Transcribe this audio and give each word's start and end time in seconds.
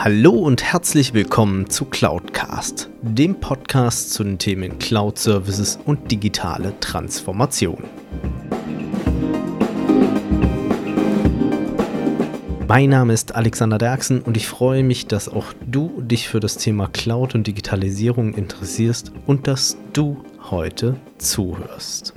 Hallo 0.00 0.30
und 0.30 0.62
herzlich 0.62 1.12
willkommen 1.12 1.70
zu 1.70 1.84
Cloudcast, 1.84 2.88
dem 3.02 3.40
Podcast 3.40 4.12
zu 4.12 4.22
den 4.22 4.38
Themen 4.38 4.78
Cloud 4.78 5.18
Services 5.18 5.76
und 5.86 6.12
digitale 6.12 6.78
Transformation. 6.78 7.82
Mein 12.68 12.90
Name 12.90 13.12
ist 13.12 13.34
Alexander 13.34 13.78
Derksen 13.78 14.22
und 14.22 14.36
ich 14.36 14.46
freue 14.46 14.84
mich, 14.84 15.08
dass 15.08 15.28
auch 15.28 15.52
du 15.66 16.00
dich 16.00 16.28
für 16.28 16.38
das 16.38 16.58
Thema 16.58 16.86
Cloud 16.86 17.34
und 17.34 17.48
Digitalisierung 17.48 18.34
interessierst 18.34 19.10
und 19.26 19.48
dass 19.48 19.78
du 19.94 20.22
heute 20.48 20.94
zuhörst. 21.18 22.14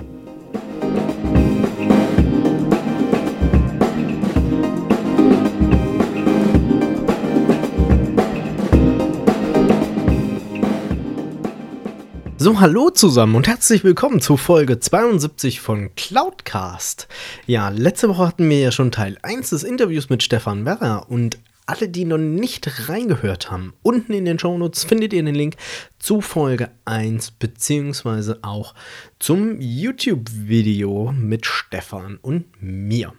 So, 12.42 12.58
hallo 12.58 12.90
zusammen 12.90 13.36
und 13.36 13.46
herzlich 13.46 13.84
willkommen 13.84 14.20
zu 14.20 14.36
Folge 14.36 14.80
72 14.80 15.60
von 15.60 15.94
Cloudcast. 15.94 17.06
Ja, 17.46 17.68
letzte 17.68 18.08
Woche 18.08 18.26
hatten 18.26 18.50
wir 18.50 18.58
ja 18.58 18.72
schon 18.72 18.90
Teil 18.90 19.16
1 19.22 19.50
des 19.50 19.62
Interviews 19.62 20.10
mit 20.10 20.24
Stefan 20.24 20.64
Werrer 20.64 21.08
und 21.08 21.38
alle, 21.66 21.88
die 21.88 22.04
noch 22.04 22.18
nicht 22.18 22.88
reingehört 22.88 23.52
haben, 23.52 23.74
unten 23.84 24.12
in 24.12 24.24
den 24.24 24.40
Shownotes 24.40 24.82
findet 24.82 25.12
ihr 25.12 25.22
den 25.22 25.36
Link 25.36 25.54
zu 26.00 26.20
Folge 26.20 26.72
1 26.84 27.30
beziehungsweise 27.30 28.40
auch 28.42 28.74
zum 29.20 29.60
YouTube-Video 29.60 31.12
mit 31.16 31.46
Stefan 31.46 32.18
und 32.22 32.46
mir. 32.60 33.12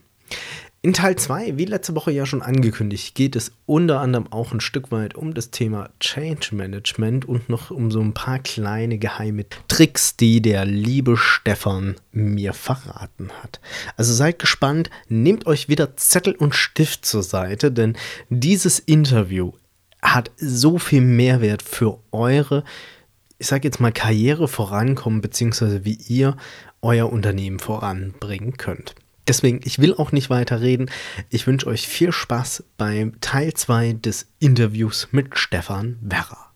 In 0.84 0.92
Teil 0.92 1.16
2, 1.16 1.56
wie 1.56 1.64
letzte 1.64 1.94
Woche 1.94 2.10
ja 2.10 2.26
schon 2.26 2.42
angekündigt, 2.42 3.14
geht 3.14 3.36
es 3.36 3.52
unter 3.64 4.00
anderem 4.00 4.30
auch 4.30 4.52
ein 4.52 4.60
Stück 4.60 4.92
weit 4.92 5.14
um 5.14 5.32
das 5.32 5.50
Thema 5.50 5.88
Change 5.98 6.54
Management 6.54 7.24
und 7.24 7.48
noch 7.48 7.70
um 7.70 7.90
so 7.90 8.02
ein 8.02 8.12
paar 8.12 8.38
kleine 8.38 8.98
geheime 8.98 9.46
Tricks, 9.66 10.14
die 10.18 10.42
der 10.42 10.66
liebe 10.66 11.16
Stefan 11.16 11.94
mir 12.12 12.52
verraten 12.52 13.30
hat. 13.42 13.60
Also 13.96 14.12
seid 14.12 14.38
gespannt, 14.38 14.90
nehmt 15.08 15.46
euch 15.46 15.70
wieder 15.70 15.96
Zettel 15.96 16.34
und 16.34 16.54
Stift 16.54 17.06
zur 17.06 17.22
Seite, 17.22 17.72
denn 17.72 17.96
dieses 18.28 18.78
Interview 18.78 19.52
hat 20.02 20.32
so 20.36 20.76
viel 20.76 21.00
Mehrwert 21.00 21.62
für 21.62 21.98
eure, 22.12 22.62
ich 23.38 23.46
sage 23.46 23.66
jetzt 23.66 23.80
mal, 23.80 23.90
Karriere 23.90 24.48
vorankommen, 24.48 25.22
beziehungsweise 25.22 25.86
wie 25.86 25.98
ihr 26.08 26.36
euer 26.82 27.10
Unternehmen 27.10 27.58
voranbringen 27.58 28.58
könnt. 28.58 28.94
Deswegen, 29.26 29.60
ich 29.64 29.78
will 29.78 29.94
auch 29.94 30.12
nicht 30.12 30.30
weiter 30.30 30.60
reden. 30.60 30.90
Ich 31.30 31.46
wünsche 31.46 31.66
euch 31.66 31.88
viel 31.88 32.12
Spaß 32.12 32.64
beim 32.76 33.20
Teil 33.20 33.54
2 33.54 33.94
des 33.94 34.26
Interviews 34.38 35.08
mit 35.12 35.38
Stefan 35.38 35.98
Werrer. 36.02 36.53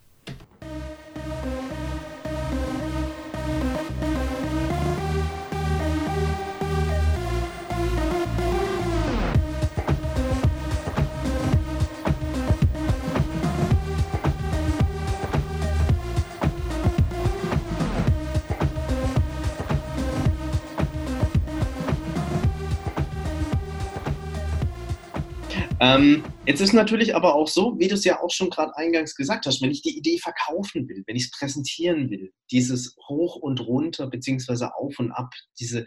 Jetzt 26.58 26.70
ist 26.70 26.74
natürlich 26.74 27.14
aber 27.14 27.36
auch 27.36 27.46
so, 27.46 27.78
wie 27.78 27.86
du 27.86 27.94
es 27.94 28.04
ja 28.04 28.20
auch 28.20 28.32
schon 28.32 28.50
gerade 28.50 28.76
eingangs 28.76 29.14
gesagt 29.14 29.46
hast, 29.46 29.62
wenn 29.62 29.70
ich 29.70 29.82
die 29.82 29.96
Idee 29.96 30.18
verkaufen 30.18 30.88
will, 30.88 31.04
wenn 31.06 31.14
ich 31.14 31.26
es 31.26 31.30
präsentieren 31.30 32.10
will, 32.10 32.32
dieses 32.50 32.96
Hoch 33.08 33.36
und 33.36 33.60
Runter 33.60 34.08
beziehungsweise 34.08 34.74
Auf 34.74 34.98
und 34.98 35.12
Ab, 35.12 35.32
diese 35.60 35.86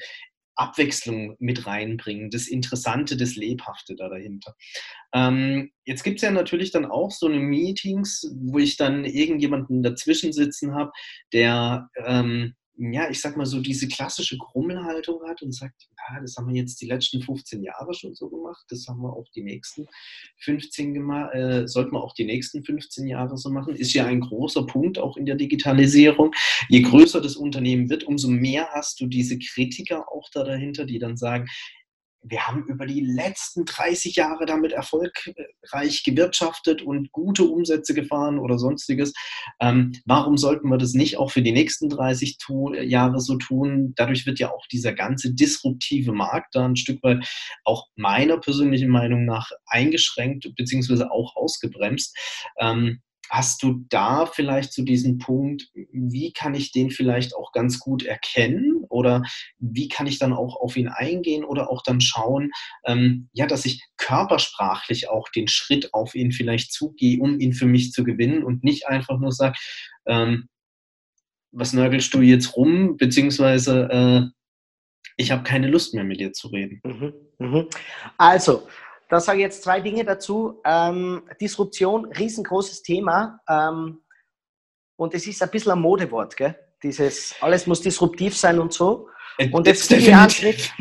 Abwechslung 0.56 1.36
mit 1.40 1.66
reinbringen, 1.66 2.30
das 2.30 2.48
Interessante, 2.48 3.18
das 3.18 3.36
Lebhafte 3.36 3.96
da 3.96 4.08
dahinter. 4.08 4.56
Ähm, 5.14 5.72
jetzt 5.86 6.04
gibt 6.04 6.18
es 6.18 6.22
ja 6.22 6.32
natürlich 6.32 6.72
dann 6.72 6.86
auch 6.86 7.12
so 7.12 7.28
eine 7.28 7.40
Meetings, 7.40 8.34
wo 8.40 8.60
ich 8.60 8.78
dann 8.78 9.04
irgendjemanden 9.04 9.84
dazwischen 9.84 10.32
sitzen 10.32 10.74
habe, 10.74 10.92
der 11.34 11.90
ähm, 12.06 12.54
ja, 12.78 13.10
ich 13.10 13.22
sag 13.22 13.38
mal 13.38 13.46
so, 13.46 13.60
diese 13.60 13.88
klassische 13.88 14.38
Grummelhaltung 14.38 15.22
hat 15.28 15.42
und 15.42 15.52
sagt, 15.52 15.88
ja, 15.98 16.20
das 16.20 16.36
haben 16.38 16.48
wir 16.48 16.56
jetzt 16.56 16.82
die 16.82 16.88
letzten 16.88 17.22
15 17.22 17.64
Jahre 17.64 17.94
schon 17.94 18.16
so 18.16 18.30
gemacht, 18.30 18.66
das 18.70 18.88
haben 18.88 19.02
wir 19.02 19.14
auch 19.14 19.28
die 19.36 19.44
nächsten 19.44 19.86
15 20.40 20.94
gemacht, 20.94 21.34
äh, 21.34 21.68
sollten 21.68 21.94
wir 21.94 22.04
auch 22.04 22.14
die 22.14 22.26
nächsten 22.26 22.64
15 22.64 23.08
Jahre 23.08 23.38
so 23.38 23.50
machen, 23.50 23.76
ist 23.76 23.94
ja 23.94 24.06
ein 24.06 24.22
großer 24.22 24.66
Punkt 24.66 24.98
auch 25.00 25.18
in 25.18 25.26
der 25.26 25.36
Digitalisierung. 25.36 26.34
Je 26.70 26.82
größer 26.82 27.22
das 27.22 27.36
Unternehmen 27.36 27.90
wird, 27.90 28.04
umso 28.06 28.30
mehr 28.30 28.70
hast 28.72 29.00
du 29.00 29.08
diese 29.08 29.38
Kritiker 29.38 30.12
auch 30.12 30.30
da 30.34 30.44
dahinter, 30.44 30.86
die 30.86 31.00
dann 31.00 31.18
sagen, 31.18 31.48
wir 32.24 32.48
haben 32.48 32.66
über 32.66 32.86
die 32.86 33.02
letzten 33.02 33.66
30 33.66 34.16
Jahre 34.16 34.46
damit 34.46 34.72
erfolgreich 34.72 36.04
gewirtschaftet 36.04 36.82
und 36.82 37.12
gute 37.12 37.46
Umsätze 37.46 37.94
gefahren 37.94 38.38
oder 38.38 38.60
sonstiges. 38.60 39.14
Ähm, 39.60 39.94
warum 40.06 40.38
sollten 40.38 40.70
wir 40.70 40.78
das 40.78 40.94
nicht 40.94 41.18
auch 41.18 41.32
für 41.32 41.42
die 41.42 41.52
nächsten 41.52 41.90
30 41.90 42.38
tu 42.38 42.74
Jahre 42.74 43.20
so 43.20 43.38
tun? 43.38 43.94
Dadurch 43.96 44.26
wird 44.26 44.40
ja 44.40 44.52
auch 44.52 44.66
dieser 44.68 44.94
ganze 44.94 45.34
disruptive 45.34 46.14
Markt 46.14 46.56
da 46.56 46.66
ein 46.66 46.76
Stück 46.76 47.02
weit 47.04 47.26
auch 47.66 47.88
meiner 47.96 48.38
persönlichen 48.38 48.90
Meinung 48.90 49.26
nach 49.26 49.52
eingeschränkt 49.66 50.48
bzw. 50.56 51.06
auch 51.06 51.36
ausgebremst. 51.36 52.16
Ähm, 52.60 53.02
Hast 53.32 53.64
du 53.64 53.86
da 53.88 54.26
vielleicht 54.26 54.74
zu 54.74 54.84
diesem 54.84 55.18
Punkt, 55.18 55.70
wie 55.94 56.34
kann 56.34 56.54
ich 56.54 56.74
den 56.74 56.92
vielleicht 56.92 57.34
auch 57.34 57.54
ganz 57.54 57.80
gut 57.80 58.04
erkennen 58.04 58.84
oder 58.90 59.24
wie 59.58 59.88
kann 59.88 60.06
ich 60.06 60.20
dann 60.20 60.34
auch 60.34 60.58
auf 60.58 60.76
ihn 60.76 60.90
eingehen 60.90 61.46
oder 61.46 61.72
auch 61.72 61.82
dann 61.82 62.02
schauen, 62.02 62.52
ähm, 62.86 63.30
ja, 63.32 63.48
dass 63.48 63.64
ich 63.64 63.86
körpersprachlich 63.96 65.10
auch 65.10 65.30
den 65.30 65.48
Schritt 65.48 65.94
auf 65.94 66.14
ihn 66.14 66.34
vielleicht 66.34 66.74
zugehe, 66.74 67.22
um 67.22 67.40
ihn 67.40 67.54
für 67.54 67.68
mich 67.68 67.94
zu 67.94 68.04
gewinnen 68.04 68.44
und 68.44 68.66
nicht 68.66 68.88
einfach 68.88 69.18
nur 69.18 69.32
sage, 69.32 69.58
ähm, 70.06 70.50
was 71.54 71.72
nörgelst 71.72 72.14
du 72.14 72.20
jetzt 72.20 72.58
rum, 72.58 72.98
beziehungsweise 72.98 73.88
äh, 73.90 74.22
ich 75.16 75.32
habe 75.32 75.44
keine 75.44 75.68
Lust 75.68 75.94
mehr 75.94 76.04
mit 76.04 76.20
dir 76.20 76.34
zu 76.34 76.50
reden. 76.50 76.82
Mhm, 76.84 77.14
mh. 77.40 77.66
Also, 78.18 78.68
da 79.12 79.20
sage 79.20 79.40
ich 79.40 79.44
jetzt 79.44 79.64
zwei 79.64 79.82
Dinge 79.82 80.06
dazu. 80.06 80.62
Ähm, 80.64 81.24
Disruption, 81.40 82.06
riesengroßes 82.06 82.82
Thema. 82.82 83.42
Ähm, 83.50 84.02
und 84.96 85.14
es 85.14 85.28
ist 85.28 85.44
ein 85.44 85.50
bisschen 85.50 85.74
ein 85.74 85.82
Modewort, 85.82 86.38
gell? 86.38 86.56
Dieses, 86.82 87.36
alles 87.42 87.68
muss 87.68 87.82
disruptiv 87.82 88.38
sein 88.38 88.58
und 88.58 88.72
so. 88.72 89.10
Äh, 89.38 89.50
und 89.52 89.68
jetzt 89.68 89.90
gebe 89.90 90.02
ich 90.02 90.16
eins 90.16 90.42
mit. 90.42 90.72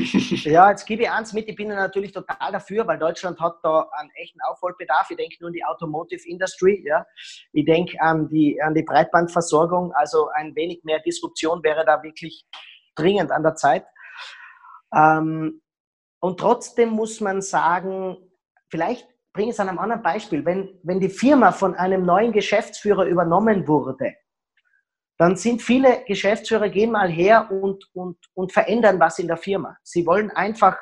Ja, 0.44 0.70
jetzt 0.70 0.86
gebe 0.86 1.02
ich 1.02 1.10
eins 1.10 1.32
mit. 1.32 1.48
Ich 1.48 1.56
bin 1.56 1.68
natürlich 1.68 2.12
total 2.12 2.52
dafür, 2.52 2.86
weil 2.86 3.00
Deutschland 3.00 3.40
hat 3.40 3.56
da 3.64 3.88
einen 3.98 4.10
echten 4.14 4.38
Aufholbedarf. 4.48 5.10
Ich 5.10 5.16
denke 5.16 5.34
nur 5.40 5.48
an 5.48 5.52
die 5.52 5.64
Automotive 5.64 6.22
Industry. 6.28 6.84
Ja. 6.86 7.04
Ich 7.52 7.64
denke 7.64 8.00
an 8.00 8.28
die, 8.28 8.62
an 8.62 8.74
die 8.74 8.84
Breitbandversorgung. 8.84 9.92
Also 9.94 10.28
ein 10.36 10.54
wenig 10.54 10.84
mehr 10.84 11.00
Disruption 11.00 11.64
wäre 11.64 11.84
da 11.84 12.00
wirklich 12.04 12.44
dringend 12.94 13.32
an 13.32 13.42
der 13.42 13.56
Zeit. 13.56 13.84
Ähm, 14.94 15.60
und 16.20 16.38
trotzdem 16.38 16.90
muss 16.90 17.20
man 17.20 17.42
sagen, 17.42 18.16
vielleicht 18.68 19.08
bringe 19.32 19.48
ich 19.48 19.54
es 19.54 19.60
an 19.60 19.68
einem 19.68 19.78
anderen 19.78 20.02
Beispiel. 20.02 20.44
Wenn, 20.44 20.78
wenn 20.82 21.00
die 21.00 21.08
Firma 21.08 21.52
von 21.52 21.74
einem 21.74 22.04
neuen 22.04 22.32
Geschäftsführer 22.32 23.04
übernommen 23.06 23.66
wurde, 23.66 24.14
dann 25.18 25.36
sind 25.36 25.60
viele 25.60 26.04
Geschäftsführer 26.06 26.68
gehen 26.68 26.90
mal 26.90 27.10
her 27.10 27.50
und, 27.50 27.84
und, 27.92 28.18
und 28.34 28.52
verändern 28.52 28.98
was 28.98 29.18
in 29.18 29.26
der 29.26 29.36
Firma. 29.36 29.76
Sie 29.82 30.06
wollen 30.06 30.30
einfach, 30.30 30.78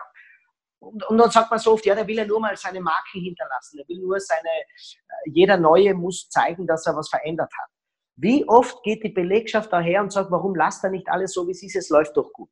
und, 0.80 1.04
und 1.08 1.18
dann 1.18 1.30
sagt 1.30 1.50
man 1.50 1.58
so 1.58 1.72
oft, 1.72 1.84
ja, 1.84 1.94
der 1.94 2.06
will 2.06 2.16
ja 2.16 2.24
nur 2.24 2.40
mal 2.40 2.56
seine 2.56 2.80
Marke 2.80 3.18
hinterlassen. 3.18 3.80
Er 3.80 3.88
will 3.88 3.98
nur 3.98 4.20
seine, 4.20 4.48
äh, 4.48 5.30
jeder 5.30 5.56
Neue 5.56 5.92
muss 5.94 6.28
zeigen, 6.30 6.68
dass 6.68 6.86
er 6.86 6.94
was 6.94 7.08
verändert 7.08 7.50
hat. 7.52 7.70
Wie 8.14 8.48
oft 8.48 8.82
geht 8.84 9.02
die 9.02 9.08
Belegschaft 9.08 9.72
daher 9.72 10.02
und 10.02 10.12
sagt, 10.12 10.30
warum 10.30 10.54
lasst 10.54 10.84
er 10.84 10.90
nicht 10.90 11.08
alles 11.08 11.32
so, 11.32 11.46
wie 11.46 11.52
es 11.52 11.62
ist, 11.62 11.76
es 11.76 11.88
läuft 11.88 12.16
doch 12.16 12.32
gut. 12.32 12.50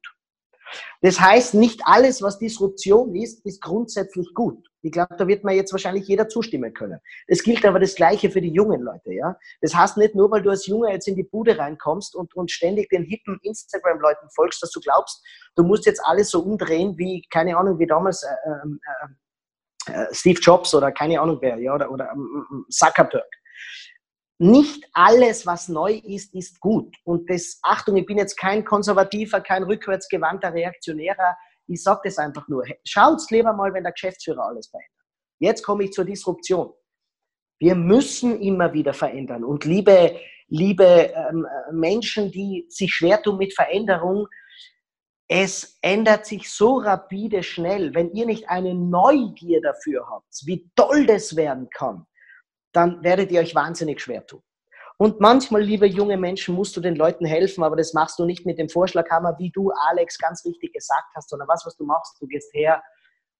Das 1.00 1.20
heißt, 1.20 1.54
nicht 1.54 1.80
alles, 1.84 2.22
was 2.22 2.38
Disruption 2.38 3.14
ist, 3.14 3.44
ist 3.44 3.60
grundsätzlich 3.60 4.32
gut. 4.34 4.66
Ich 4.82 4.92
glaube, 4.92 5.16
da 5.16 5.26
wird 5.26 5.42
mir 5.42 5.54
jetzt 5.54 5.72
wahrscheinlich 5.72 6.06
jeder 6.06 6.28
zustimmen 6.28 6.72
können. 6.72 7.00
Es 7.26 7.42
gilt 7.42 7.64
aber 7.64 7.80
das 7.80 7.94
Gleiche 7.94 8.30
für 8.30 8.40
die 8.40 8.52
jungen 8.52 8.82
Leute, 8.82 9.12
ja. 9.12 9.36
Das 9.60 9.74
heißt 9.74 9.96
nicht 9.96 10.14
nur, 10.14 10.30
weil 10.30 10.42
du 10.42 10.50
als 10.50 10.66
Junge 10.66 10.92
jetzt 10.92 11.08
in 11.08 11.16
die 11.16 11.24
Bude 11.24 11.58
reinkommst 11.58 12.14
und, 12.14 12.34
und 12.34 12.50
ständig 12.50 12.88
den 12.90 13.02
hippen 13.02 13.38
Instagram-Leuten 13.42 14.28
folgst, 14.34 14.62
dass 14.62 14.70
du 14.70 14.80
glaubst, 14.80 15.24
du 15.56 15.64
musst 15.64 15.86
jetzt 15.86 16.00
alles 16.04 16.30
so 16.30 16.40
umdrehen 16.40 16.96
wie, 16.96 17.24
keine 17.30 17.56
Ahnung, 17.56 17.78
wie 17.78 17.86
damals 17.86 18.22
äh, 18.22 18.28
äh, 18.28 19.92
äh, 19.92 20.06
Steve 20.12 20.40
Jobs 20.40 20.74
oder 20.74 20.92
keine 20.92 21.20
Ahnung 21.20 21.38
wer, 21.40 21.58
ja, 21.58 21.74
oder, 21.74 21.90
oder 21.90 22.10
ähm, 22.12 22.64
Zuckerberg 22.70 23.26
nicht 24.38 24.86
alles, 24.92 25.46
was 25.46 25.68
neu 25.68 25.94
ist, 26.04 26.34
ist 26.34 26.60
gut. 26.60 26.94
Und 27.04 27.30
das, 27.30 27.58
Achtung, 27.62 27.96
ich 27.96 28.06
bin 28.06 28.18
jetzt 28.18 28.36
kein 28.36 28.64
konservativer, 28.64 29.40
kein 29.40 29.62
rückwärtsgewandter 29.62 30.52
Reaktionärer. 30.52 31.36
Ich 31.66 31.82
sage 31.82 32.02
das 32.04 32.18
einfach 32.18 32.46
nur. 32.48 32.64
Schaut 32.84 33.22
lieber 33.30 33.52
mal, 33.52 33.72
wenn 33.72 33.82
der 33.82 33.92
Geschäftsführer 33.92 34.46
alles 34.46 34.68
verändert. 34.68 34.90
Jetzt 35.38 35.62
komme 35.62 35.84
ich 35.84 35.92
zur 35.92 36.04
Disruption. 36.04 36.72
Wir 37.58 37.74
müssen 37.74 38.40
immer 38.40 38.72
wieder 38.72 38.92
verändern. 38.92 39.42
Und 39.42 39.64
liebe, 39.64 40.20
liebe 40.48 41.12
ähm, 41.14 41.46
Menschen, 41.72 42.30
die 42.30 42.66
sich 42.68 42.92
schwer 42.92 43.22
tun 43.22 43.38
mit 43.38 43.54
Veränderung, 43.54 44.28
es 45.28 45.78
ändert 45.82 46.26
sich 46.26 46.50
so 46.50 46.76
rapide 46.76 47.42
schnell. 47.42 47.94
Wenn 47.94 48.12
ihr 48.12 48.26
nicht 48.26 48.48
eine 48.48 48.74
Neugier 48.74 49.60
dafür 49.60 50.06
habt, 50.08 50.42
wie 50.44 50.70
toll 50.76 51.06
das 51.06 51.34
werden 51.36 51.68
kann, 51.70 52.06
dann 52.76 53.02
werdet 53.02 53.32
ihr 53.32 53.40
euch 53.40 53.54
wahnsinnig 53.54 54.00
schwer 54.00 54.26
tun. 54.26 54.42
Und 54.98 55.20
manchmal, 55.20 55.62
liebe 55.62 55.86
junge 55.86 56.16
Menschen, 56.16 56.54
musst 56.54 56.76
du 56.76 56.80
den 56.80 56.96
Leuten 56.96 57.26
helfen, 57.26 57.62
aber 57.62 57.76
das 57.76 57.92
machst 57.92 58.18
du 58.18 58.24
nicht 58.24 58.46
mit 58.46 58.58
dem 58.58 58.68
Vorschlaghammer, 58.68 59.36
wie 59.38 59.50
du, 59.50 59.70
Alex, 59.88 60.18
ganz 60.18 60.44
richtig 60.44 60.72
gesagt 60.72 61.12
hast, 61.14 61.28
sondern 61.28 61.48
was, 61.48 61.66
was 61.66 61.76
du 61.76 61.84
machst, 61.84 62.16
du 62.20 62.26
gehst 62.26 62.52
her 62.54 62.82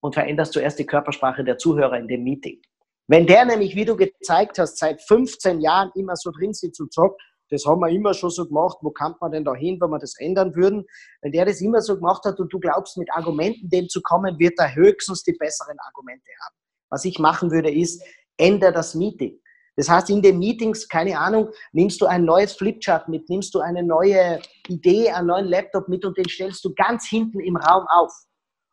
und 0.01 0.15
veränderst 0.15 0.53
zuerst 0.53 0.79
die 0.79 0.85
Körpersprache 0.85 1.45
der 1.45 1.57
Zuhörer 1.57 1.99
in 1.99 2.09
dem 2.09 2.25
Meeting. 2.25 2.61
Wenn 3.09 3.27
der 3.27 3.45
nämlich, 3.45 3.75
wie 3.75 3.85
du 3.85 3.97
gezeigt 3.97 4.59
hast, 4.59 4.79
seit 4.79 5.01
15 5.01 5.61
Jahren 5.61 5.91
immer 5.95 6.17
so 6.17 6.31
drin 6.31 6.53
sitzt 6.53 6.81
und 6.81 6.93
sagt, 6.93 7.21
das 7.51 7.65
haben 7.65 7.81
wir 7.81 7.89
immer 7.89 8.13
schon 8.13 8.31
so 8.31 8.47
gemacht, 8.47 8.79
wo 8.81 8.91
kann 8.91 9.15
man 9.21 9.31
denn 9.31 9.45
da 9.45 9.55
hin, 9.55 9.79
wenn 9.81 9.91
wir 9.91 10.01
das 10.01 10.19
ändern 10.19 10.55
würden? 10.57 10.85
Wenn 11.23 11.33
der 11.33 11.47
das 11.47 11.61
immer 11.61 11.81
so 11.81 11.95
gemacht 11.95 12.25
hat 12.25 12.41
und 12.41 12.53
du 12.53 12.59
glaubst, 12.59 12.99
mit 12.99 13.09
Argumenten 13.13 13.71
dem 13.71 13.89
zu 13.89 14.03
kommen, 14.03 14.39
wird 14.39 14.59
er 14.59 14.75
höchstens 14.75 15.23
die 15.23 15.33
besseren 15.33 15.79
Argumente 15.79 16.29
haben. 16.45 16.57
Was 16.91 17.05
ich 17.05 17.19
machen 17.19 17.51
würde, 17.53 17.73
ist, 17.73 18.03
ändere 18.37 18.73
das 18.73 18.95
Meeting. 18.95 19.41
Das 19.77 19.91
heißt, 19.91 20.09
in 20.09 20.23
den 20.23 20.39
Meetings, 20.39 20.89
keine 20.89 21.19
Ahnung, 21.19 21.51
nimmst 21.73 22.01
du 22.01 22.07
ein 22.07 22.25
neues 22.25 22.55
Flipchart 22.55 23.09
mit, 23.09 23.29
nimmst 23.29 23.55
du 23.55 23.61
eine 23.61 23.83
neue 23.83 24.41
Idee, 24.69 25.11
einen 25.11 25.27
neuen 25.27 25.47
Laptop 25.47 25.89
mit 25.89 26.05
und 26.05 26.17
den 26.17 26.29
stellst 26.29 26.65
du 26.65 26.75
ganz 26.75 27.07
hinten 27.07 27.41
im 27.41 27.57
Raum 27.57 27.87
auf. 27.89 28.13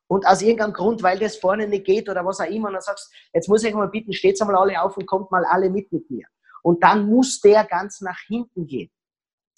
Und 0.08 0.26
aus 0.26 0.42
irgendeinem 0.42 0.74
Grund, 0.74 1.04
weil 1.04 1.20
das 1.20 1.38
vorne 1.38 1.68
nicht 1.68 1.86
geht 1.86 2.08
oder 2.08 2.26
was 2.26 2.40
auch 2.40 2.46
immer, 2.46 2.68
und 2.68 2.74
dann 2.74 2.82
sagst 2.82 3.12
jetzt 3.34 3.50
muss 3.50 3.64
ich 3.64 3.74
mal 3.74 3.90
bitten, 3.90 4.14
steht 4.14 4.42
einmal 4.42 4.56
alle 4.56 4.82
auf 4.82 4.96
und 4.96 5.06
kommt 5.06 5.30
mal 5.32 5.44
alle 5.46 5.70
mit 5.70 5.92
mit 5.92 6.10
mir. 6.10 6.26
Und 6.62 6.82
dann 6.84 7.10
muss 7.10 7.42
der 7.42 7.66
ganz 7.66 8.00
nach 8.00 8.20
hinten 8.28 8.66
gehen. 8.66 8.90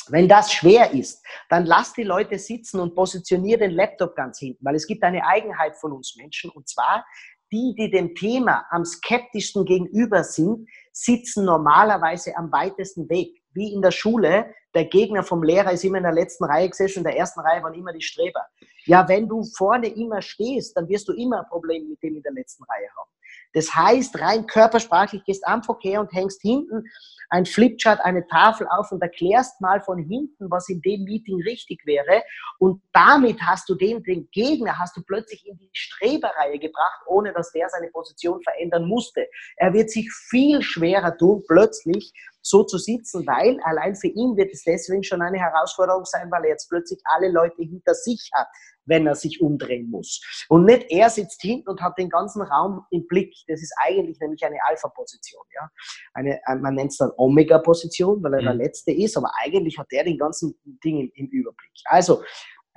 Wenn 0.08 0.28
das 0.28 0.54
schwer 0.54 0.92
ist, 0.92 1.25
dann 1.50 1.66
lass 1.66 1.94
die 1.94 2.04
Leute 2.04 2.38
sitzen 2.38 2.80
und 2.80 2.96
positionier 2.96 3.58
den 3.58 3.72
Laptop 3.72 4.16
ganz 4.16 4.40
hinten, 4.40 4.63
weil 4.63 4.75
es 4.75 4.86
gibt 4.86 5.04
eine 5.04 5.25
Eigenheit 5.25 5.75
von 5.78 5.92
uns 5.92 6.16
Menschen 6.16 6.51
und 6.51 6.68
zwar 6.68 7.06
die, 7.51 7.75
die 7.77 7.92
dem 7.92 8.15
Thema 8.15 8.65
am 8.69 8.86
skeptischsten 8.86 9.65
gegenüber 9.65 10.24
sind, 10.24 10.68
sitzen 10.92 11.45
normalerweise 11.45 12.36
am 12.38 12.51
weitesten 12.51 13.09
weg. 13.09 13.30
Wie 13.53 13.74
in 13.74 13.81
der 13.81 13.92
Schule, 13.92 14.53
der 14.74 14.86
Gegner 14.86 15.24
vom 15.24 15.44
Lehrer 15.44 15.71
ist 15.71 15.83
immer 15.83 15.97
in 15.97 16.03
der 16.03 16.13
letzten 16.13 16.45
Reihe 16.45 16.69
gesessen, 16.69 17.00
in 17.00 17.06
der 17.06 17.18
ersten 17.18 17.39
Reihe 17.39 17.63
waren 17.63 17.74
immer 17.74 17.94
die 17.94 18.01
Streber. 18.01 18.45
Ja, 18.86 19.07
wenn 19.07 19.27
du 19.27 19.44
vorne 19.57 19.88
immer 19.88 20.21
stehst, 20.21 20.75
dann 20.75 20.88
wirst 20.89 21.07
du 21.07 21.13
immer 21.13 21.39
ein 21.39 21.50
Problem 21.50 21.88
mit 21.88 22.01
dem 22.03 22.18
in 22.18 22.21
der 22.21 22.33
letzten 22.33 22.63
Reihe 22.65 22.88
haben. 22.97 23.09
Das 23.56 23.74
heißt, 23.74 24.19
rein 24.19 24.46
körpersprachlich 24.46 25.24
gehst 25.24 25.48
am 25.48 25.63
Verkehr 25.63 26.02
und 26.02 26.12
hängst 26.12 26.42
hinten 26.42 26.84
ein 27.30 27.46
Flipchart, 27.46 28.02
eine 28.04 28.28
Tafel 28.28 28.68
auf 28.69 28.92
und 28.92 29.02
erklärst 29.02 29.60
mal 29.62 29.81
von 29.81 29.98
hinten, 29.98 30.52
was 30.52 30.69
in 30.69 30.81
dem 30.81 31.06
Meeting 31.06 31.42
richtig 31.42 31.81
wäre. 31.86 32.24
Und 32.60 32.81
damit 32.94 33.42
hast 33.42 33.68
du 33.69 33.75
den, 33.75 34.04
den 34.04 34.30
Gegner, 34.31 34.78
hast 34.78 34.96
du 34.98 35.02
plötzlich 35.02 35.48
in 35.48 35.57
die 35.57 35.69
Streberreihe 35.74 36.60
gebracht, 36.60 37.02
ohne 37.07 37.34
dass 37.34 37.52
der 37.52 37.69
seine 37.69 37.90
Position 37.90 38.42
verändern 38.44 38.88
musste. 38.88 39.28
Er 39.56 39.74
wird 39.74 39.90
sich 39.90 40.12
viel 40.12 40.62
schwerer 40.62 41.18
tun, 41.18 41.44
plötzlich 41.48 42.13
so 42.42 42.63
zu 42.63 42.78
sitzen, 42.78 43.25
weil 43.25 43.60
allein 43.63 43.96
für 43.96 44.08
ihn 44.08 44.38
wird 44.38 44.54
es 44.54 44.63
deswegen 44.63 45.04
schon 45.04 45.22
eine 45.22 45.40
Herausforderung 45.40 46.06
sein, 46.06 46.30
weil 46.30 46.44
er 46.44 46.51
jetzt 46.51 46.69
plötzlich 46.69 47.00
alle 47.06 47.31
Leute 47.31 47.63
hinter 47.63 47.96
sich 47.96 48.30
hat, 48.34 48.48
wenn 48.86 49.08
er 49.08 49.16
sich 49.16 49.42
umdrehen 49.42 49.90
muss. 49.90 50.22
Und 50.50 50.66
nicht 50.66 50.90
er 50.90 51.10
sitzt 51.10 51.42
hinten 51.42 51.70
und 51.70 51.82
hat 51.82 51.98
den 51.98 52.10
ganzen 52.10 52.42
Raum 52.42 52.86
im 52.92 53.08
Blick. 53.08 53.34
Das 53.48 53.62
ist 53.62 53.74
eigentlich 53.78 54.20
nämlich 54.20 54.44
eine 54.46 54.58
Alpha-Position. 54.68 55.44
Ja? 55.54 55.70
Eine, 56.14 56.40
man 56.62 56.76
nennt 56.76 56.92
es 56.92 56.98
dann 56.98 57.12
Omega-Position, 57.18 58.22
weil 58.24 58.36
er 58.36 58.42
mhm. 58.42 58.46
der 58.46 58.56
Letzte 58.56 58.92
ist, 58.92 59.18
aber 59.18 59.32
eigentlich 59.44 59.78
hat 59.78 59.88
er 59.92 60.04
den 60.04 60.18
ganzen 60.18 60.58
Ding 60.84 61.00
im, 61.00 61.12
im 61.16 61.28
Überblick. 61.28 61.72
Also, 61.86 62.24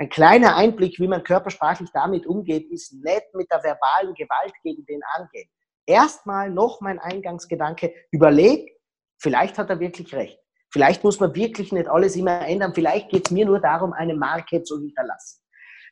ein 0.01 0.09
kleiner 0.09 0.55
Einblick, 0.55 1.01
wie 1.01 1.09
man 1.09 1.25
körpersprachlich 1.25 1.91
damit 1.93 2.25
umgeht, 2.25 2.71
ist 2.71 2.93
nicht 2.93 3.35
mit 3.35 3.51
der 3.51 3.65
verbalen 3.65 4.15
Gewalt 4.15 4.53
gegen 4.63 4.87
den 4.87 5.01
angehen. 5.17 5.49
Erstmal 5.87 6.51
noch 6.51 6.81
mein 6.81 7.01
Eingangsgedanke, 7.01 7.93
überleg, 8.13 8.79
Vielleicht 9.19 9.59
hat 9.59 9.69
er 9.71 9.81
wirklich 9.81 10.15
recht. 10.15 10.39
Vielleicht 10.71 11.03
muss 11.03 11.19
man 11.19 11.35
wirklich 11.35 11.73
nicht 11.73 11.89
alles 11.89 12.15
immer 12.15 12.47
ändern. 12.47 12.75
Vielleicht 12.75 13.09
geht 13.11 13.27
es 13.27 13.31
mir 13.31 13.47
nur 13.47 13.61
darum, 13.61 13.93
eine 13.93 14.15
Marke 14.15 14.63
zu 14.63 14.79
hinterlassen. 14.79 15.43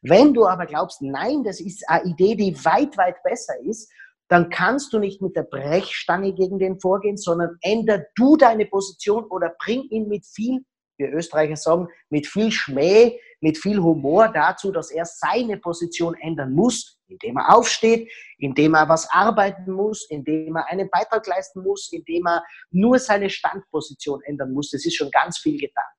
Wenn 0.09 0.35
du 0.35 0.47
aber 0.47 0.67
glaubst, 0.67 1.03
nein, 1.03 1.43
das 1.43 1.61
ist 1.61 1.89
eine 1.89 2.05
Idee, 2.05 2.37
die 2.37 2.65
weit, 2.65 2.97
weit 2.97 3.21
besser 3.25 3.55
ist, 3.65 3.91
dann 4.29 4.51
kannst 4.51 4.93
du 4.93 4.99
nicht 4.99 5.21
mit 5.21 5.35
der 5.35 5.43
Brechstange 5.43 6.33
gegen 6.33 6.59
den 6.59 6.81
vorgehen, 6.81 7.17
sondern 7.17 7.59
änder 7.61 8.05
du 8.15 8.37
deine 8.37 8.67
Position 8.67 9.25
oder 9.25 9.55
bring 9.65 9.83
ihn 9.91 10.09
mit 10.09 10.25
viel, 10.25 10.65
wir 10.99 11.13
Österreicher 11.13 11.57
sagen, 11.57 11.89
mit 12.09 12.27
viel 12.27 12.53
Schmäh, 12.53 13.19
mit 13.41 13.59
viel 13.59 13.79
Humor 13.79 14.29
dazu, 14.29 14.71
dass 14.71 14.91
er 14.91 15.05
seine 15.05 15.59
Position 15.59 16.15
ändern 16.15 16.53
muss, 16.53 16.99
indem 17.09 17.37
er 17.39 17.55
aufsteht, 17.55 18.11
indem 18.39 18.75
er 18.75 18.89
was 18.89 19.11
arbeiten 19.11 19.73
muss, 19.73 20.07
indem 20.09 20.57
er 20.57 20.69
einen 20.69 20.89
Beitrag 20.91 21.27
leisten 21.27 21.63
muss, 21.63 21.91
indem 21.93 22.27
er 22.27 22.45
nur 22.71 22.99
seine 22.99 23.29
Standposition 23.29 24.23
ändern 24.23 24.53
muss. 24.53 24.71
Das 24.71 24.87
ist 24.87 24.97
schon 24.97 25.11
ganz 25.11 25.39
viel 25.39 25.59
getan. 25.59 25.96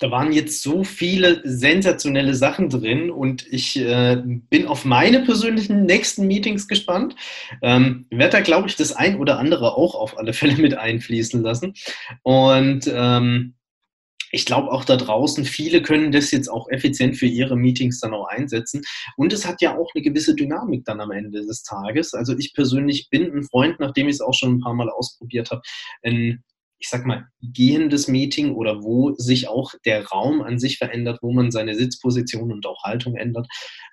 Da 0.00 0.10
waren 0.10 0.32
jetzt 0.32 0.62
so 0.62 0.84
viele 0.84 1.40
sensationelle 1.44 2.34
Sachen 2.34 2.68
drin 2.68 3.10
und 3.10 3.46
ich 3.50 3.76
äh, 3.78 4.22
bin 4.24 4.66
auf 4.66 4.84
meine 4.84 5.20
persönlichen 5.20 5.86
nächsten 5.86 6.26
Meetings 6.26 6.68
gespannt. 6.68 7.16
Ähm, 7.62 8.06
werde 8.10 8.32
da, 8.32 8.40
glaube 8.40 8.68
ich, 8.68 8.76
das 8.76 8.92
ein 8.92 9.18
oder 9.18 9.38
andere 9.38 9.76
auch 9.76 9.94
auf 9.94 10.16
alle 10.16 10.32
Fälle 10.32 10.56
mit 10.56 10.74
einfließen 10.74 11.42
lassen. 11.42 11.74
Und 12.22 12.90
ähm, 12.92 13.54
ich 14.30 14.44
glaube 14.44 14.70
auch 14.70 14.84
da 14.84 14.96
draußen, 14.96 15.44
viele 15.44 15.82
können 15.82 16.12
das 16.12 16.30
jetzt 16.30 16.48
auch 16.48 16.68
effizient 16.70 17.16
für 17.16 17.26
ihre 17.26 17.56
Meetings 17.56 18.00
dann 18.00 18.14
auch 18.14 18.28
einsetzen. 18.28 18.82
Und 19.16 19.32
es 19.32 19.46
hat 19.46 19.62
ja 19.62 19.76
auch 19.76 19.90
eine 19.94 20.02
gewisse 20.02 20.34
Dynamik 20.34 20.84
dann 20.84 21.00
am 21.00 21.10
Ende 21.10 21.44
des 21.46 21.62
Tages. 21.62 22.14
Also 22.14 22.36
ich 22.36 22.52
persönlich 22.54 23.08
bin 23.10 23.32
ein 23.32 23.44
Freund, 23.44 23.80
nachdem 23.80 24.08
ich 24.08 24.16
es 24.16 24.20
auch 24.20 24.34
schon 24.34 24.56
ein 24.56 24.60
paar 24.60 24.74
Mal 24.74 24.90
ausprobiert 24.90 25.50
habe, 25.50 25.62
ein 26.02 26.44
ich 26.78 26.88
sag 26.88 27.04
mal, 27.06 27.26
gehendes 27.42 28.08
Meeting 28.08 28.54
oder 28.54 28.82
wo 28.82 29.14
sich 29.14 29.48
auch 29.48 29.72
der 29.84 30.06
Raum 30.06 30.42
an 30.42 30.58
sich 30.58 30.78
verändert, 30.78 31.18
wo 31.22 31.32
man 31.32 31.50
seine 31.50 31.74
Sitzposition 31.74 32.52
und 32.52 32.66
auch 32.66 32.84
Haltung 32.84 33.16
ändert, 33.16 33.48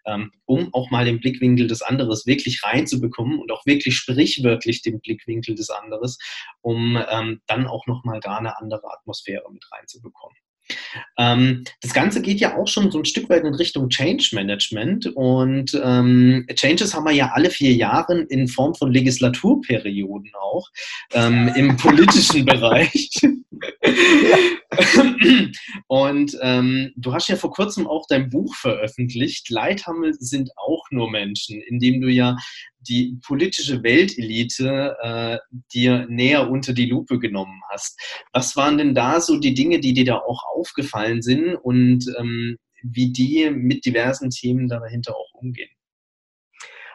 ähm, 0.06 0.32
um 0.46 0.74
auch 0.74 0.92
mal 0.92 1.06
den 1.06 1.20
Blickwinkel 1.20 1.68
des 1.68 1.82
anderes 1.82 2.26
wirklich 2.26 2.64
reinzubekommen 2.64 3.40
und 3.40 3.52
auch 3.52 3.66
wirklich 3.66 3.96
sprichwörtlich 3.96 4.82
den 4.82 5.00
Blickwinkel 5.00 5.56
des 5.56 5.70
anderes, 5.70 6.18
um 6.62 6.98
ähm, 7.10 7.42
dann 7.48 7.68
auch 7.68 7.88
nochmal 7.88 8.20
da 8.20 8.38
eine 8.38 8.58
andere 8.60 8.92
Atmosphäre 8.92 9.52
mit 9.52 9.66
reinzubekommen. 9.72 10.38
Ähm, 11.18 11.64
das 11.82 11.94
Ganze 11.94 12.22
geht 12.22 12.40
ja 12.40 12.58
auch 12.58 12.68
schon 12.68 12.92
so 12.92 13.00
ein 13.00 13.06
Stück 13.06 13.30
weit 13.30 13.44
in 13.44 13.56
Richtung 13.56 13.90
Change 13.90 14.30
Management 14.34 15.08
und 15.16 15.80
ähm, 15.84 16.46
Changes 16.56 16.94
haben 16.94 17.06
wir 17.06 17.14
ja 17.14 17.32
alle 17.34 17.50
vier 17.50 17.74
Jahre 17.74 18.22
in 18.30 18.48
Form 18.48 18.76
von 18.76 18.92
Legislaturperioden 18.92 20.32
auch 20.40 20.70
ähm, 21.14 21.52
im 21.56 21.78
politischen 21.78 22.46
Bereich. 22.46 23.12
und 25.88 26.38
ähm, 26.42 26.92
du 26.96 27.14
hast 27.14 27.30
ja 27.30 27.36
vor 27.36 27.52
kurzem 27.52 27.88
auch 27.88 28.06
dein 28.08 28.30
Buch 28.30 28.56
veröffentlicht, 28.56 29.50
Leithammel 29.50 30.14
sind 30.20 30.50
auch 30.58 30.84
nur 30.92 31.10
Menschen, 31.10 31.62
in 31.62 31.80
dem 31.80 32.02
du 32.02 32.10
ja 32.10 32.36
die 32.88 33.20
politische 33.26 33.84
Weltelite 33.84 34.96
äh, 35.02 35.38
dir 35.74 36.06
näher 36.08 36.50
unter 36.50 36.74
die 36.74 36.86
Lupe 36.86 37.20
genommen 37.20 37.62
hast. 37.70 38.00
Was 38.34 38.56
waren 38.56 38.78
denn 38.78 38.96
da 38.96 39.20
so 39.22 39.40
die 39.40 39.54
Dinge, 39.54 39.80
die 39.80 39.94
dir 39.94 40.06
da 40.06 40.18
auch 40.18 40.44
aufgefallen 40.56 41.22
sind 41.22 41.56
und 41.56 42.06
ähm, 42.20 42.58
wie 42.84 43.12
die 43.12 43.50
mit 43.50 43.86
diversen 43.86 44.30
Themen 44.30 44.68
dahinter 44.68 45.16
auch 45.16 45.34
umgehen? 45.34 45.70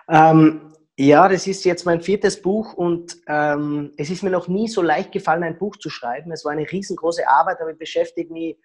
Ähm, 0.08 0.72
ja, 0.96 1.28
das 1.28 1.46
ist 1.46 1.64
jetzt 1.64 1.86
mein 1.86 2.02
viertes 2.02 2.42
Buch 2.42 2.74
und 2.74 3.16
ähm, 3.26 3.92
es 3.96 4.10
ist 4.10 4.22
mir 4.22 4.30
noch 4.30 4.48
nie 4.48 4.68
so 4.68 4.82
leicht 4.82 5.12
gefallen, 5.12 5.42
ein 5.42 5.58
Buch 5.58 5.76
zu 5.76 5.88
schreiben. 5.88 6.30
Es 6.30 6.44
war 6.44 6.52
eine 6.52 6.70
riesengroße 6.70 7.26
Arbeit, 7.26 7.58
aber 7.60 7.70
ich 7.70 7.78
beschäftige 7.78 8.32
mich 8.32 8.56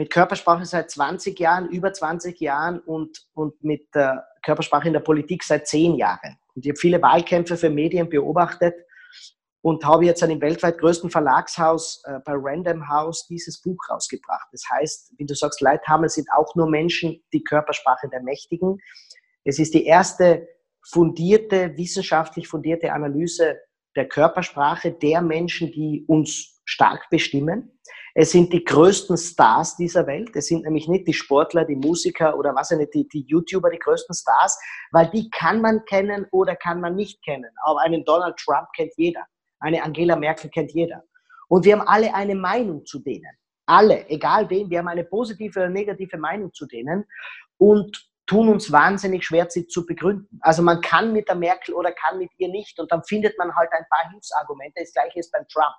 mit 0.00 0.08
Körpersprache 0.08 0.64
seit 0.64 0.90
20 0.90 1.38
Jahren, 1.38 1.68
über 1.68 1.92
20 1.92 2.40
Jahren 2.40 2.78
und, 2.80 3.26
und 3.34 3.62
mit 3.62 3.86
äh, 3.92 4.14
Körpersprache 4.42 4.86
in 4.86 4.94
der 4.94 5.00
Politik 5.00 5.44
seit 5.44 5.68
10 5.68 5.96
Jahren. 5.96 6.38
Und 6.54 6.64
ich 6.64 6.70
habe 6.70 6.80
viele 6.80 7.02
Wahlkämpfe 7.02 7.58
für 7.58 7.68
Medien 7.68 8.08
beobachtet 8.08 8.74
und 9.60 9.84
habe 9.84 10.06
jetzt 10.06 10.22
an 10.22 10.30
dem 10.30 10.40
weltweit 10.40 10.78
größten 10.78 11.10
Verlagshaus 11.10 12.02
äh, 12.06 12.18
bei 12.24 12.32
Random 12.34 12.88
House 12.88 13.26
dieses 13.26 13.60
Buch 13.60 13.76
rausgebracht. 13.90 14.48
Das 14.52 14.62
heißt, 14.70 15.12
wie 15.18 15.26
du 15.26 15.34
sagst, 15.34 15.60
Leithammel 15.60 16.08
sind 16.08 16.28
auch 16.32 16.54
nur 16.54 16.70
Menschen, 16.70 17.22
die 17.34 17.44
Körpersprache 17.44 18.08
der 18.08 18.22
Mächtigen. 18.22 18.78
Es 19.44 19.58
ist 19.58 19.74
die 19.74 19.84
erste 19.84 20.48
fundierte, 20.82 21.76
wissenschaftlich 21.76 22.48
fundierte 22.48 22.94
Analyse 22.94 23.58
der 23.96 24.08
Körpersprache 24.08 24.92
der 24.92 25.20
Menschen, 25.20 25.70
die 25.72 26.06
uns 26.08 26.62
stark 26.64 27.10
bestimmen. 27.10 27.78
Es 28.20 28.32
sind 28.32 28.52
die 28.52 28.62
größten 28.62 29.16
Stars 29.16 29.76
dieser 29.76 30.06
Welt. 30.06 30.36
Es 30.36 30.48
sind 30.48 30.64
nämlich 30.64 30.86
nicht 30.88 31.08
die 31.08 31.14
Sportler, 31.14 31.64
die 31.64 31.74
Musiker 31.74 32.36
oder 32.36 32.54
was 32.54 32.70
nicht, 32.70 32.92
die, 32.92 33.08
die 33.08 33.24
YouTuber, 33.26 33.70
die 33.70 33.78
größten 33.78 34.14
Stars, 34.14 34.60
weil 34.90 35.08
die 35.08 35.30
kann 35.30 35.62
man 35.62 35.82
kennen 35.86 36.26
oder 36.30 36.54
kann 36.54 36.82
man 36.82 36.96
nicht 36.96 37.24
kennen. 37.24 37.50
Aber 37.64 37.80
einen 37.80 38.04
Donald 38.04 38.36
Trump 38.36 38.68
kennt 38.76 38.92
jeder. 38.98 39.24
Eine 39.60 39.82
Angela 39.82 40.16
Merkel 40.16 40.50
kennt 40.50 40.70
jeder. 40.72 41.02
Und 41.48 41.64
wir 41.64 41.72
haben 41.72 41.88
alle 41.88 42.12
eine 42.12 42.34
Meinung 42.34 42.84
zu 42.84 42.98
denen. 42.98 43.32
Alle, 43.64 44.06
egal 44.10 44.50
wen, 44.50 44.68
wir 44.68 44.80
haben 44.80 44.88
eine 44.88 45.04
positive 45.04 45.58
oder 45.58 45.70
negative 45.70 46.18
Meinung 46.18 46.52
zu 46.52 46.66
denen 46.66 47.06
und 47.56 48.06
tun 48.26 48.50
uns 48.50 48.70
wahnsinnig 48.70 49.24
schwer, 49.24 49.46
sie 49.48 49.66
zu 49.66 49.86
begründen. 49.86 50.38
Also 50.42 50.60
man 50.60 50.82
kann 50.82 51.14
mit 51.14 51.26
der 51.26 51.36
Merkel 51.36 51.74
oder 51.74 51.90
kann 51.92 52.18
mit 52.18 52.32
ihr 52.36 52.48
nicht 52.48 52.78
und 52.80 52.92
dann 52.92 53.02
findet 53.02 53.38
man 53.38 53.56
halt 53.56 53.72
ein 53.72 53.86
paar 53.88 54.10
Hilfsargumente. 54.10 54.78
Das 54.78 54.92
gleiche 54.92 55.20
ist 55.20 55.32
beim 55.32 55.48
Trump. 55.48 55.74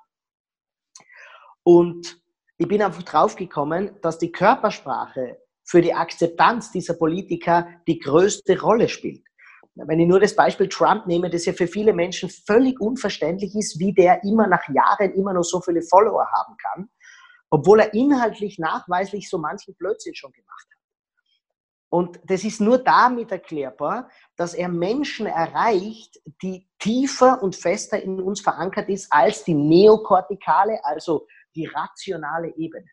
Und 1.64 2.21
ich 2.62 2.68
bin 2.68 2.84
einfach 2.84 3.02
draufgekommen, 3.02 4.00
dass 4.04 4.20
die 4.20 4.32
Körpersprache 4.32 5.40
für 5.64 5.82
die 5.82 5.96
Akzeptanz 5.96 6.72
dieser 6.72 6.94
Politiker 6.94 7.68
die 7.88 7.98
größte 7.98 8.62
Rolle 8.62 8.88
spielt. 8.88 9.26
Wenn 9.74 10.00
ich 10.00 10.08
nur 10.08 10.20
das 10.20 10.36
Beispiel 10.36 10.70
Trump 10.70 11.08
nehme, 11.08 11.32
das 11.32 11.48
ja 11.48 11.54
für 11.54 11.66
viele 11.66 11.92
Menschen 11.92 12.30
völlig 12.30 12.80
unverständlich 12.80 13.56
ist, 13.56 13.80
wie 13.80 13.94
der 13.94 14.24
immer 14.24 14.46
nach 14.46 14.62
Jahren 14.70 15.12
immer 15.16 15.34
noch 15.34 15.44
so 15.44 15.60
viele 15.60 15.82
Follower 15.82 16.28
haben 16.38 16.56
kann, 16.58 16.90
obwohl 17.50 17.80
er 17.80 17.96
inhaltlich 17.96 18.60
nachweislich 18.60 19.28
so 19.28 19.40
manchen 19.40 19.74
Blödsinn 19.74 20.14
schon 20.14 20.32
gemacht 20.32 20.68
hat. 20.70 20.82
Und 21.90 22.20
das 22.26 22.44
ist 22.44 22.62
nur 22.62 22.78
damit 22.78 23.32
erklärbar, 23.32 24.08
dass 24.36 24.54
er 24.54 24.70
Menschen 24.70 25.26
erreicht, 25.26 26.22
die 26.44 26.70
tiefer 26.78 27.42
und 27.42 27.56
fester 27.56 28.00
in 28.00 28.22
uns 28.22 28.40
verankert 28.40 28.88
ist 28.88 29.12
als 29.12 29.44
die 29.46 29.56
neokortikale, 29.56 30.80
also 30.86 31.26
die 31.56 31.66
rationale 31.66 32.56
Ebene. 32.56 32.88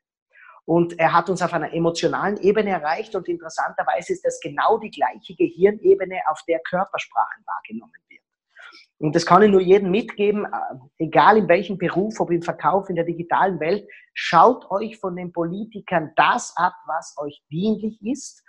Und 0.65 0.99
er 0.99 1.15
hat 1.15 1.31
uns 1.31 1.41
auf 1.41 1.55
einer 1.55 1.73
emotionalen 1.73 2.37
Ebene 2.39 2.71
erreicht 2.71 3.15
und 3.15 3.27
interessanterweise 3.27 4.13
ist 4.13 4.25
das 4.25 4.39
genau 4.39 4.79
die 4.79 4.91
gleiche 4.91 5.35
Gehirnebene, 5.35 6.21
auf 6.31 6.43
der 6.47 6.61
Körpersprache 6.61 7.41
wahrgenommen 7.47 7.95
wird. 8.09 8.23
Und 8.99 9.15
das 9.15 9.25
kann 9.25 9.43
ich 9.43 9.51
nur 9.51 9.61
jedem 9.61 9.91
mitgeben, 9.91 10.45
äh, 10.45 11.05
egal 11.05 11.39
in 11.39 11.49
welchem 11.49 11.79
Beruf, 11.79 12.21
ob 12.21 12.31
im 12.31 12.43
Verkauf, 12.43 12.91
in 12.91 12.97
der 12.97 13.05
digitalen 13.05 13.61
Welt, 13.61 13.89
schaut 14.13 14.71
euch 14.71 14.99
von 14.99 15.17
den 15.17 15.33
Politikern 15.33 16.13
das 16.17 16.53
ab, 16.57 16.75
was 16.87 17.17
euch 17.17 17.43
dienlich 17.51 17.99
ist. 18.05 18.45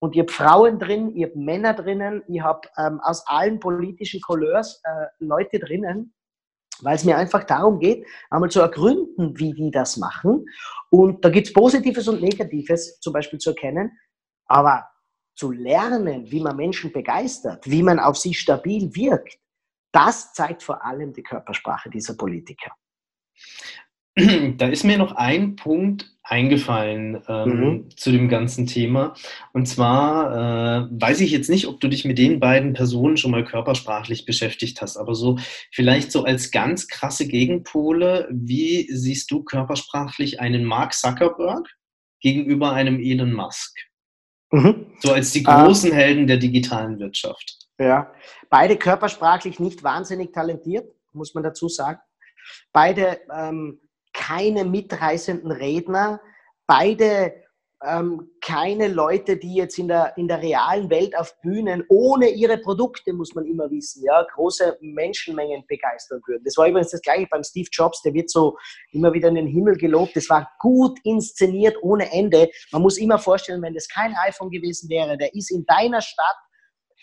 Und 0.00 0.16
ihr 0.16 0.22
habt 0.22 0.32
Frauen 0.32 0.80
drin, 0.80 1.14
ihr 1.14 1.28
habt 1.28 1.36
Männer 1.36 1.74
drinnen, 1.74 2.24
ihr 2.26 2.42
habt 2.42 2.68
ähm, 2.76 3.00
aus 3.00 3.24
allen 3.28 3.60
politischen 3.60 4.20
Couleurs 4.20 4.82
äh, 4.82 5.06
Leute 5.20 5.60
drinnen, 5.60 6.12
weil 6.82 6.96
es 6.96 7.04
mir 7.04 7.16
einfach 7.16 7.44
darum 7.44 7.78
geht, 7.78 8.06
einmal 8.30 8.50
zu 8.50 8.60
ergründen, 8.60 9.38
wie 9.38 9.52
die 9.52 9.70
das 9.70 9.96
machen. 9.96 10.46
Und 10.90 11.24
da 11.24 11.30
gibt 11.30 11.46
es 11.46 11.52
Positives 11.52 12.08
und 12.08 12.20
Negatives 12.20 13.00
zum 13.00 13.12
Beispiel 13.12 13.38
zu 13.38 13.50
erkennen, 13.50 13.92
aber 14.46 14.88
zu 15.34 15.50
lernen, 15.50 16.30
wie 16.30 16.40
man 16.40 16.56
Menschen 16.56 16.92
begeistert, 16.92 17.68
wie 17.68 17.82
man 17.82 17.98
auf 17.98 18.18
sie 18.18 18.34
stabil 18.34 18.94
wirkt, 18.94 19.38
das 19.92 20.32
zeigt 20.32 20.62
vor 20.62 20.84
allem 20.84 21.12
die 21.12 21.22
Körpersprache 21.22 21.90
dieser 21.90 22.14
Politiker. 22.14 22.72
Da 24.58 24.68
ist 24.68 24.84
mir 24.84 24.98
noch 24.98 25.12
ein 25.12 25.56
Punkt 25.56 26.12
eingefallen 26.22 27.22
ähm, 27.28 27.48
mhm. 27.48 27.90
zu 27.96 28.12
dem 28.12 28.28
ganzen 28.28 28.66
Thema. 28.66 29.14
Und 29.52 29.66
zwar 29.66 30.84
äh, 30.84 30.88
weiß 30.90 31.20
ich 31.20 31.30
jetzt 31.30 31.50
nicht, 31.50 31.66
ob 31.66 31.80
du 31.80 31.88
dich 31.88 32.04
mit 32.04 32.18
den 32.18 32.38
beiden 32.38 32.74
Personen 32.74 33.16
schon 33.16 33.32
mal 33.32 33.44
körpersprachlich 33.44 34.24
beschäftigt 34.24 34.80
hast, 34.80 34.96
aber 34.96 35.14
so 35.14 35.38
vielleicht 35.72 36.12
so 36.12 36.24
als 36.24 36.50
ganz 36.50 36.88
krasse 36.88 37.26
Gegenpole, 37.26 38.28
wie 38.30 38.86
siehst 38.92 39.30
du 39.30 39.42
körpersprachlich 39.42 40.40
einen 40.40 40.64
Mark 40.64 40.94
Zuckerberg 40.94 41.68
gegenüber 42.20 42.72
einem 42.72 43.00
Elon 43.00 43.32
Musk? 43.32 43.76
Mhm. 44.52 44.92
So 45.00 45.12
als 45.12 45.32
die 45.32 45.42
großen 45.42 45.90
ähm, 45.90 45.96
Helden 45.96 46.26
der 46.26 46.36
digitalen 46.36 46.98
Wirtschaft. 46.98 47.58
Ja, 47.78 48.12
beide 48.48 48.76
körpersprachlich 48.76 49.58
nicht 49.58 49.82
wahnsinnig 49.82 50.32
talentiert, 50.32 50.88
muss 51.12 51.34
man 51.34 51.42
dazu 51.42 51.68
sagen. 51.68 51.98
Beide 52.72 53.20
ähm, 53.34 53.80
keine 54.26 54.64
mitreißenden 54.64 55.50
Redner, 55.50 56.20
beide 56.66 57.34
ähm, 57.84 58.30
keine 58.40 58.86
Leute, 58.86 59.36
die 59.36 59.56
jetzt 59.56 59.78
in 59.78 59.88
der, 59.88 60.16
in 60.16 60.28
der 60.28 60.40
realen 60.40 60.88
Welt 60.90 61.16
auf 61.16 61.34
Bühnen 61.40 61.84
ohne 61.88 62.28
ihre 62.28 62.58
Produkte, 62.58 63.12
muss 63.12 63.34
man 63.34 63.44
immer 63.44 63.68
wissen, 63.70 64.04
ja, 64.04 64.24
große 64.34 64.78
Menschenmengen 64.80 65.64
begeistern 65.66 66.20
würden. 66.26 66.44
Das 66.44 66.56
war 66.56 66.68
übrigens 66.68 66.92
das 66.92 67.02
gleiche 67.02 67.26
beim 67.28 67.42
Steve 67.42 67.68
Jobs, 67.72 68.02
der 68.02 68.14
wird 68.14 68.30
so 68.30 68.56
immer 68.92 69.12
wieder 69.12 69.28
in 69.28 69.34
den 69.34 69.48
Himmel 69.48 69.76
gelobt. 69.76 70.14
Das 70.14 70.30
war 70.30 70.48
gut 70.60 70.98
inszeniert 71.02 71.76
ohne 71.82 72.12
Ende. 72.12 72.48
Man 72.70 72.82
muss 72.82 72.98
immer 72.98 73.18
vorstellen, 73.18 73.62
wenn 73.62 73.74
das 73.74 73.88
kein 73.88 74.14
iPhone 74.14 74.50
gewesen 74.50 74.88
wäre, 74.88 75.18
der 75.18 75.34
ist 75.34 75.50
in 75.50 75.64
deiner 75.66 76.00
Stadt 76.00 76.36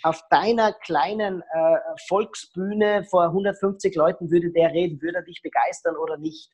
auf 0.04 0.22
deiner 0.30 0.72
kleinen 0.72 1.42
äh, 1.42 1.78
Volksbühne 2.08 3.04
vor 3.10 3.26
150 3.26 3.96
Leuten 3.96 4.32
würde 4.32 4.50
der 4.52 4.72
reden, 4.72 5.02
würde 5.02 5.18
er 5.18 5.24
dich 5.24 5.42
begeistern 5.42 5.98
oder 5.98 6.18
nicht. 6.18 6.50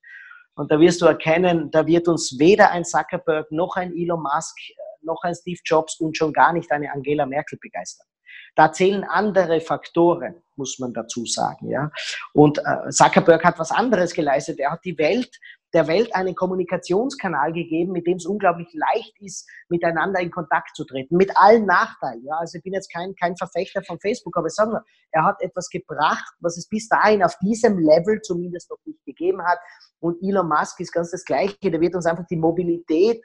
Und 0.56 0.72
da 0.72 0.80
wirst 0.80 1.02
du 1.02 1.06
erkennen, 1.06 1.70
da 1.72 1.86
wird 1.86 2.08
uns 2.08 2.40
weder 2.40 2.72
ein 2.72 2.86
Zuckerberg 2.86 3.52
noch 3.52 3.76
ein 3.76 3.94
Elon 3.94 4.22
Musk 4.22 4.58
noch 5.06 5.24
ein 5.24 5.36
Steve 5.36 5.60
Jobs 5.64 6.00
und 6.00 6.18
schon 6.18 6.34
gar 6.34 6.52
nicht 6.52 6.72
eine 6.72 6.92
Angela 6.92 7.26
Merkel 7.26 7.58
begeistern. 7.62 8.08
Da 8.56 8.72
zählen 8.72 9.04
andere 9.04 9.60
Faktoren, 9.62 10.42
muss 10.56 10.80
man 10.80 10.94
dazu 10.94 11.26
sagen. 11.26 11.70
Ja? 11.70 11.92
Und 12.34 12.60
äh, 12.60 12.90
Zuckerberg 12.90 13.44
hat 13.44 13.60
was 13.60 13.72
anderes 13.72 14.14
geleistet. 14.14 14.60
Er 14.60 14.72
hat 14.72 14.84
die 14.86 14.98
Welt 14.98 15.30
der 15.76 15.88
Welt 15.88 16.16
einen 16.16 16.36
Kommunikationskanal 16.36 17.52
gegeben, 17.52 17.92
mit 17.92 18.08
dem 18.08 18.16
es 18.18 18.26
unglaublich 18.26 18.70
leicht 18.74 19.14
ist, 19.20 19.48
miteinander 19.70 20.22
in 20.22 20.32
Kontakt 20.32 20.76
zu 20.76 20.86
treten, 20.86 21.18
mit 21.18 21.36
allen 21.36 21.66
Nachteilen. 21.66 22.24
Ja, 22.26 22.38
also 22.38 22.58
ich 22.58 22.64
bin 22.64 22.74
jetzt 22.74 22.92
kein, 22.92 23.14
kein 23.16 23.36
Verfechter 23.36 23.84
von 23.84 24.00
Facebook, 24.00 24.36
aber 24.38 24.48
ich 24.48 24.54
sage 24.54 24.72
nur, 24.72 24.84
er 25.12 25.26
hat 25.26 25.42
etwas 25.42 25.70
gebracht, 25.70 26.34
was 26.40 26.58
es 26.58 26.68
bis 26.68 26.88
dahin 26.88 27.24
auf 27.24 27.38
diesem 27.40 27.78
Level 27.78 28.22
zumindest 28.22 28.72
noch 28.72 28.80
nicht 28.86 29.04
gegeben 29.06 29.44
hat. 29.44 29.60
Und 30.00 30.18
Elon 30.24 30.48
Musk 30.48 30.80
ist 30.80 30.94
ganz 30.94 31.12
das 31.12 31.26
Gleiche. 31.26 31.58
Der 31.62 31.82
wird 31.82 31.94
uns 31.94 32.06
einfach 32.06 32.26
die 32.26 32.38
Mobilität 32.38 33.22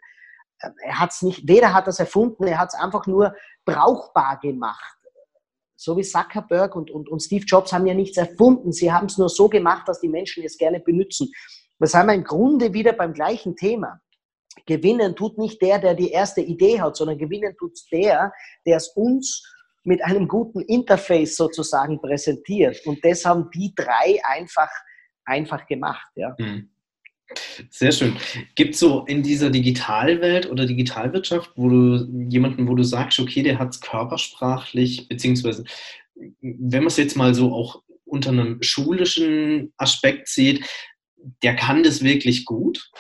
äh, 0.61 0.71
er 0.83 1.01
hat 1.01 1.13
es 1.13 1.23
nicht, 1.23 1.49
weder 1.49 1.73
hat 1.73 1.87
das 1.87 2.01
erfunden, 2.01 2.45
er 2.47 2.59
hat 2.59 2.71
es 2.73 2.81
einfach 2.81 3.07
nur 3.07 3.35
brauchbar 3.65 4.39
gemacht. 4.41 4.97
So 5.77 5.97
wie 5.97 6.03
Zuckerberg 6.03 6.77
und, 6.77 6.91
und, 6.91 7.09
und 7.09 7.23
Steve 7.23 7.45
Jobs 7.47 7.73
haben 7.73 7.87
ja 7.87 7.95
nichts 7.95 8.19
erfunden. 8.19 8.71
Sie 8.71 8.93
haben 8.93 9.07
es 9.07 9.17
nur 9.17 9.31
so 9.31 9.49
gemacht, 9.49 9.89
dass 9.89 10.01
die 10.01 10.11
Menschen 10.11 10.45
es 10.45 10.59
gerne 10.59 10.79
benutzen. 10.79 11.31
Da 11.81 11.87
sind 11.87 12.07
wir 12.07 12.15
im 12.15 12.25
Grunde 12.25 12.73
wieder 12.73 12.93
beim 12.93 13.13
gleichen 13.13 13.57
Thema. 13.57 14.01
Gewinnen 14.67 15.17
tut 15.17 15.39
nicht 15.39 15.61
der, 15.63 15.79
der 15.79 15.95
die 15.95 16.11
erste 16.11 16.43
Idee 16.43 16.81
hat, 16.81 16.97
sondern 16.97 17.19
gewinnen 17.19 17.57
tut 17.59 17.79
der, 17.91 18.33
der 18.67 18.77
es 18.77 18.89
uns 18.89 19.43
mit 19.85 20.05
einem 20.05 20.29
guten 20.29 20.61
Interface 20.61 21.37
sozusagen 21.37 22.01
präsentiert. 22.01 22.85
Und 22.85 23.03
das 23.05 23.25
haben 23.25 23.49
die 23.55 23.73
drei 23.75 24.21
einfach, 24.25 24.69
einfach 25.25 25.67
gemacht. 25.67 26.07
Ja. 26.17 26.35
Hm. 26.39 26.69
Sehr 27.71 27.93
schön. 27.93 28.17
Gibt 28.57 28.75
es 28.75 28.81
so 28.81 29.05
in 29.07 29.23
dieser 29.23 29.51
Digitalwelt 29.51 30.51
oder 30.51 30.67
Digitalwirtschaft, 30.67 31.53
wo 31.57 31.69
du 31.69 32.29
jemanden, 32.29 32.69
wo 32.69 32.75
du 32.75 32.83
sagst, 32.83 33.21
okay, 33.21 33.43
der 33.43 33.59
hat 33.59 33.71
es 33.71 33.81
körpersprachlich, 33.81 35.09
beziehungsweise 35.09 35.65
wenn 36.43 36.83
man 36.83 36.89
es 36.89 36.97
jetzt 36.97 37.17
mal 37.17 37.35
so 37.35 37.55
auch 37.55 37.83
unter 38.05 38.31
einem 38.31 38.61
schulischen 38.63 39.73
Aspekt 39.77 40.29
sieht, 40.29 40.67
der 41.43 41.57
kann 41.57 41.83
das 41.83 42.03
wirklich 42.03 42.45
gut? 42.45 42.91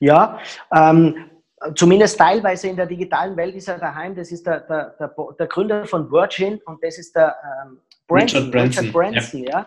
Ja, 0.00 0.38
ähm, 0.74 1.30
zumindest 1.74 2.18
teilweise 2.18 2.68
in 2.68 2.76
der 2.76 2.86
digitalen 2.86 3.36
Welt 3.36 3.54
ist 3.54 3.68
er 3.68 3.78
daheim. 3.78 4.14
Das 4.14 4.30
ist 4.32 4.46
der, 4.46 4.60
der, 4.60 4.96
der, 4.98 5.14
der 5.38 5.46
Gründer 5.46 5.86
von 5.86 6.10
Virgin 6.10 6.60
und 6.66 6.82
das 6.82 6.98
ist 6.98 7.14
der 7.14 7.36
ähm, 7.42 7.80
Branson, 8.06 8.44
Richard 8.44 8.52
Branson. 8.52 8.84
Richard 8.86 8.92
Branson 8.92 9.44
ja. 9.44 9.50
ja. 9.50 9.66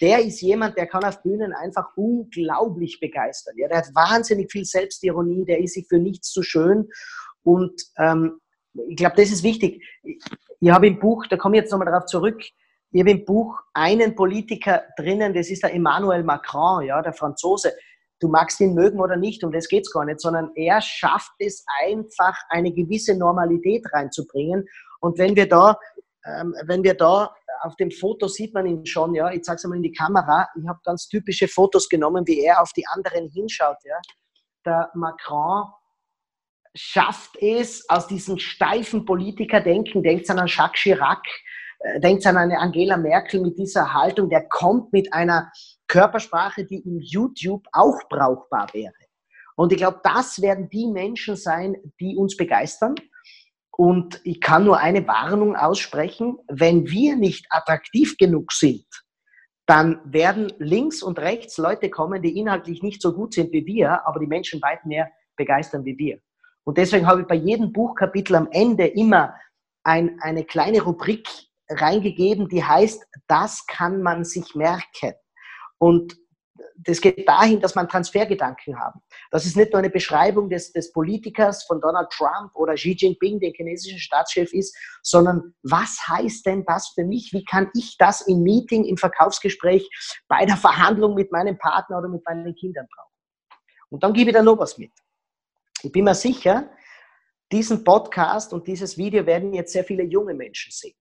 Der 0.00 0.24
ist 0.24 0.40
jemand, 0.40 0.76
der 0.76 0.86
kann 0.86 1.04
auf 1.04 1.22
Bühnen 1.22 1.52
einfach 1.52 1.88
unglaublich 1.96 3.00
begeistern. 3.00 3.54
Ja. 3.56 3.68
Der 3.68 3.78
hat 3.78 3.94
wahnsinnig 3.94 4.50
viel 4.52 4.64
Selbstironie, 4.64 5.44
der 5.44 5.60
ist 5.60 5.74
sich 5.74 5.86
für 5.88 5.98
nichts 5.98 6.30
zu 6.30 6.42
schön. 6.42 6.88
Und 7.42 7.82
ähm, 7.96 8.40
ich 8.88 8.96
glaube, 8.96 9.16
das 9.16 9.30
ist 9.30 9.42
wichtig. 9.42 9.82
Ich 10.60 10.70
habe 10.70 10.86
im 10.86 10.98
Buch, 10.98 11.26
da 11.26 11.36
komme 11.36 11.56
ich 11.56 11.62
jetzt 11.62 11.70
nochmal 11.72 11.90
darauf 11.90 12.06
zurück, 12.06 12.42
ich 12.90 13.00
habe 13.00 13.10
im 13.10 13.24
Buch 13.24 13.58
einen 13.74 14.14
Politiker 14.14 14.84
drinnen, 14.96 15.34
das 15.34 15.50
ist 15.50 15.62
der 15.62 15.74
Emmanuel 15.74 16.22
Macron, 16.24 16.84
ja, 16.84 17.02
der 17.02 17.12
Franzose. 17.12 17.72
Du 18.20 18.28
magst 18.28 18.60
ihn 18.60 18.74
mögen 18.74 18.98
oder 18.98 19.16
nicht, 19.16 19.44
um 19.44 19.52
das 19.52 19.68
geht 19.68 19.86
es 19.86 19.92
gar 19.92 20.04
nicht, 20.04 20.20
sondern 20.20 20.50
er 20.54 20.80
schafft 20.80 21.32
es 21.38 21.64
einfach, 21.84 22.36
eine 22.48 22.72
gewisse 22.72 23.16
Normalität 23.16 23.84
reinzubringen. 23.92 24.66
Und 25.00 25.18
wenn 25.18 25.36
wir 25.36 25.48
da, 25.48 25.78
ähm, 26.24 26.54
wenn 26.64 26.82
wir 26.82 26.94
da 26.94 27.32
auf 27.62 27.76
dem 27.76 27.90
Foto 27.90 28.26
sieht 28.26 28.54
man 28.54 28.66
ihn 28.66 28.86
schon, 28.86 29.14
ja, 29.14 29.30
ich 29.30 29.42
zeige 29.42 29.56
es 29.56 29.64
mal 29.64 29.76
in 29.76 29.82
die 29.82 29.92
Kamera, 29.92 30.48
ich 30.60 30.66
habe 30.66 30.80
ganz 30.84 31.08
typische 31.08 31.46
Fotos 31.46 31.88
genommen, 31.88 32.26
wie 32.26 32.40
er 32.40 32.62
auf 32.62 32.72
die 32.72 32.86
anderen 32.86 33.28
hinschaut, 33.28 33.78
ja. 33.84 34.00
Der 34.64 34.90
Macron 34.94 35.66
schafft 36.74 37.36
es 37.40 37.88
aus 37.88 38.06
diesem 38.06 38.38
steifen 38.38 39.04
Politikerdenken, 39.04 40.02
denkt 40.02 40.28
an 40.30 40.46
Jacques 40.46 40.80
Chirac, 40.80 41.24
denkt 41.98 42.26
an 42.26 42.36
eine 42.36 42.58
Angela 42.58 42.96
Merkel 42.96 43.40
mit 43.40 43.58
dieser 43.58 43.94
Haltung, 43.94 44.28
der 44.28 44.48
kommt 44.48 44.92
mit 44.92 45.12
einer 45.12 45.50
Körpersprache, 45.86 46.64
die 46.64 46.80
im 46.80 47.00
YouTube 47.00 47.66
auch 47.72 47.98
brauchbar 48.08 48.68
wäre. 48.72 48.92
Und 49.56 49.72
ich 49.72 49.78
glaube, 49.78 50.00
das 50.04 50.40
werden 50.40 50.68
die 50.68 50.86
Menschen 50.86 51.36
sein, 51.36 51.76
die 52.00 52.16
uns 52.16 52.36
begeistern. 52.36 52.94
Und 53.76 54.20
ich 54.24 54.40
kann 54.40 54.64
nur 54.64 54.78
eine 54.78 55.06
Warnung 55.06 55.56
aussprechen, 55.56 56.38
wenn 56.48 56.88
wir 56.88 57.16
nicht 57.16 57.46
attraktiv 57.50 58.16
genug 58.18 58.52
sind, 58.52 58.86
dann 59.66 60.00
werden 60.04 60.52
links 60.58 61.02
und 61.02 61.18
rechts 61.18 61.58
Leute 61.58 61.90
kommen, 61.90 62.22
die 62.22 62.38
inhaltlich 62.38 62.82
nicht 62.82 63.02
so 63.02 63.12
gut 63.12 63.34
sind 63.34 63.52
wie 63.52 63.66
wir, 63.66 64.06
aber 64.06 64.18
die 64.18 64.26
Menschen 64.26 64.62
weit 64.62 64.84
mehr 64.86 65.10
begeistern 65.36 65.84
wie 65.84 65.96
wir. 65.98 66.18
Und 66.64 66.78
deswegen 66.78 67.06
habe 67.06 67.20
ich 67.20 67.26
bei 67.26 67.34
jedem 67.34 67.72
Buchkapitel 67.72 68.34
am 68.36 68.48
Ende 68.50 68.86
immer 68.86 69.34
ein, 69.84 70.18
eine 70.22 70.44
kleine 70.44 70.82
Rubrik 70.82 71.28
reingegeben, 71.68 72.48
die 72.48 72.64
heißt, 72.64 73.04
das 73.26 73.66
kann 73.66 74.02
man 74.02 74.24
sich 74.24 74.54
merken. 74.54 75.14
Und 75.78 76.16
das 76.76 77.00
geht 77.00 77.28
dahin, 77.28 77.60
dass 77.60 77.74
man 77.74 77.88
Transfergedanken 77.88 78.78
haben. 78.78 79.00
Das 79.30 79.46
ist 79.46 79.56
nicht 79.56 79.72
nur 79.72 79.80
eine 79.80 79.90
Beschreibung 79.90 80.48
des, 80.48 80.72
des 80.72 80.92
Politikers 80.92 81.64
von 81.64 81.80
Donald 81.80 82.10
Trump 82.10 82.54
oder 82.54 82.74
Xi 82.74 82.96
Jinping, 82.98 83.40
den 83.40 83.52
chinesischen 83.52 83.98
Staatschef 83.98 84.52
ist, 84.52 84.76
sondern 85.02 85.54
was 85.62 85.98
heißt 86.06 86.46
denn 86.46 86.64
das 86.64 86.88
für 86.94 87.04
mich? 87.04 87.30
Wie 87.32 87.44
kann 87.44 87.70
ich 87.74 87.96
das 87.98 88.22
im 88.22 88.42
Meeting, 88.42 88.84
im 88.84 88.96
Verkaufsgespräch, 88.96 89.88
bei 90.28 90.46
der 90.46 90.56
Verhandlung 90.56 91.14
mit 91.14 91.32
meinem 91.32 91.58
Partner 91.58 91.98
oder 91.98 92.08
mit 92.08 92.24
meinen 92.24 92.54
Kindern 92.54 92.86
brauchen? 92.94 93.12
Und 93.90 94.02
dann 94.02 94.12
gebe 94.12 94.30
ich 94.30 94.36
da 94.36 94.42
noch 94.42 94.58
was 94.58 94.78
mit. 94.78 94.92
Ich 95.82 95.92
bin 95.92 96.04
mir 96.04 96.14
sicher, 96.14 96.70
diesen 97.50 97.82
Podcast 97.82 98.52
und 98.52 98.66
dieses 98.66 98.98
Video 98.98 99.24
werden 99.24 99.54
jetzt 99.54 99.72
sehr 99.72 99.84
viele 99.84 100.02
junge 100.04 100.34
Menschen 100.34 100.70
sehen. 100.70 100.94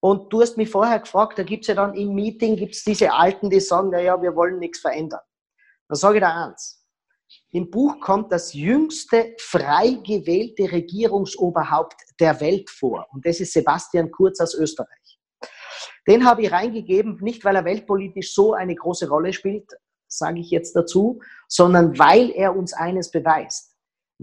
Und 0.00 0.32
du 0.32 0.40
hast 0.40 0.56
mich 0.56 0.70
vorher 0.70 0.98
gefragt, 0.98 1.38
da 1.38 1.42
gibt 1.42 1.64
es 1.64 1.68
ja 1.68 1.74
dann 1.74 1.94
im 1.94 2.14
Meeting, 2.14 2.56
gibt 2.56 2.74
es 2.74 2.84
diese 2.84 3.12
Alten, 3.12 3.50
die 3.50 3.60
sagen, 3.60 3.90
naja, 3.90 4.20
wir 4.20 4.34
wollen 4.34 4.58
nichts 4.58 4.80
verändern. 4.80 5.20
Dann 5.88 5.96
sage 5.96 6.16
ich 6.16 6.22
da 6.22 6.46
eins. 6.46 6.80
Im 7.52 7.70
Buch 7.70 8.00
kommt 8.00 8.32
das 8.32 8.54
jüngste 8.54 9.34
frei 9.38 9.98
gewählte 10.04 10.70
Regierungsoberhaupt 10.72 11.96
der 12.18 12.40
Welt 12.40 12.70
vor. 12.70 13.06
Und 13.12 13.26
das 13.26 13.40
ist 13.40 13.52
Sebastian 13.52 14.10
Kurz 14.10 14.40
aus 14.40 14.54
Österreich. 14.54 15.18
Den 16.08 16.24
habe 16.24 16.42
ich 16.42 16.52
reingegeben, 16.52 17.18
nicht 17.20 17.44
weil 17.44 17.56
er 17.56 17.64
weltpolitisch 17.64 18.34
so 18.34 18.54
eine 18.54 18.74
große 18.74 19.08
Rolle 19.08 19.32
spielt, 19.32 19.70
sage 20.08 20.40
ich 20.40 20.50
jetzt 20.50 20.74
dazu, 20.74 21.20
sondern 21.46 21.98
weil 21.98 22.30
er 22.30 22.56
uns 22.56 22.72
eines 22.72 23.10
beweist. 23.10 23.69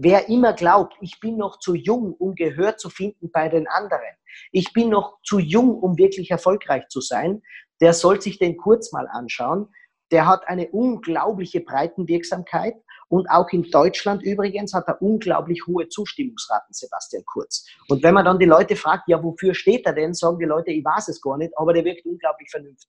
Wer 0.00 0.28
immer 0.28 0.52
glaubt, 0.52 0.94
ich 1.00 1.18
bin 1.18 1.36
noch 1.36 1.58
zu 1.58 1.74
jung, 1.74 2.14
um 2.14 2.36
Gehör 2.36 2.76
zu 2.76 2.88
finden 2.88 3.32
bei 3.32 3.48
den 3.48 3.66
anderen, 3.66 4.14
ich 4.52 4.72
bin 4.72 4.90
noch 4.90 5.18
zu 5.24 5.40
jung, 5.40 5.76
um 5.76 5.98
wirklich 5.98 6.30
erfolgreich 6.30 6.86
zu 6.86 7.00
sein, 7.00 7.42
der 7.80 7.92
soll 7.92 8.20
sich 8.20 8.38
den 8.38 8.56
kurz 8.56 8.92
mal 8.92 9.08
anschauen. 9.10 9.66
Der 10.12 10.28
hat 10.28 10.46
eine 10.46 10.68
unglaubliche 10.68 11.62
Breitenwirksamkeit 11.62 12.76
und 13.08 13.28
auch 13.28 13.48
in 13.50 13.64
Deutschland 13.64 14.22
übrigens 14.22 14.72
hat 14.72 14.86
er 14.86 15.02
unglaublich 15.02 15.66
hohe 15.66 15.88
Zustimmungsraten, 15.88 16.72
Sebastian 16.72 17.24
Kurz. 17.26 17.66
Und 17.88 18.04
wenn 18.04 18.14
man 18.14 18.24
dann 18.24 18.38
die 18.38 18.46
Leute 18.46 18.76
fragt, 18.76 19.08
ja, 19.08 19.20
wofür 19.20 19.52
steht 19.52 19.84
er 19.84 19.94
denn, 19.94 20.14
sagen 20.14 20.38
die 20.38 20.44
Leute, 20.44 20.70
ich 20.70 20.84
weiß 20.84 21.08
es 21.08 21.20
gar 21.20 21.36
nicht, 21.38 21.52
aber 21.56 21.72
der 21.72 21.84
wirkt 21.84 22.06
unglaublich 22.06 22.48
vernünftig. 22.52 22.88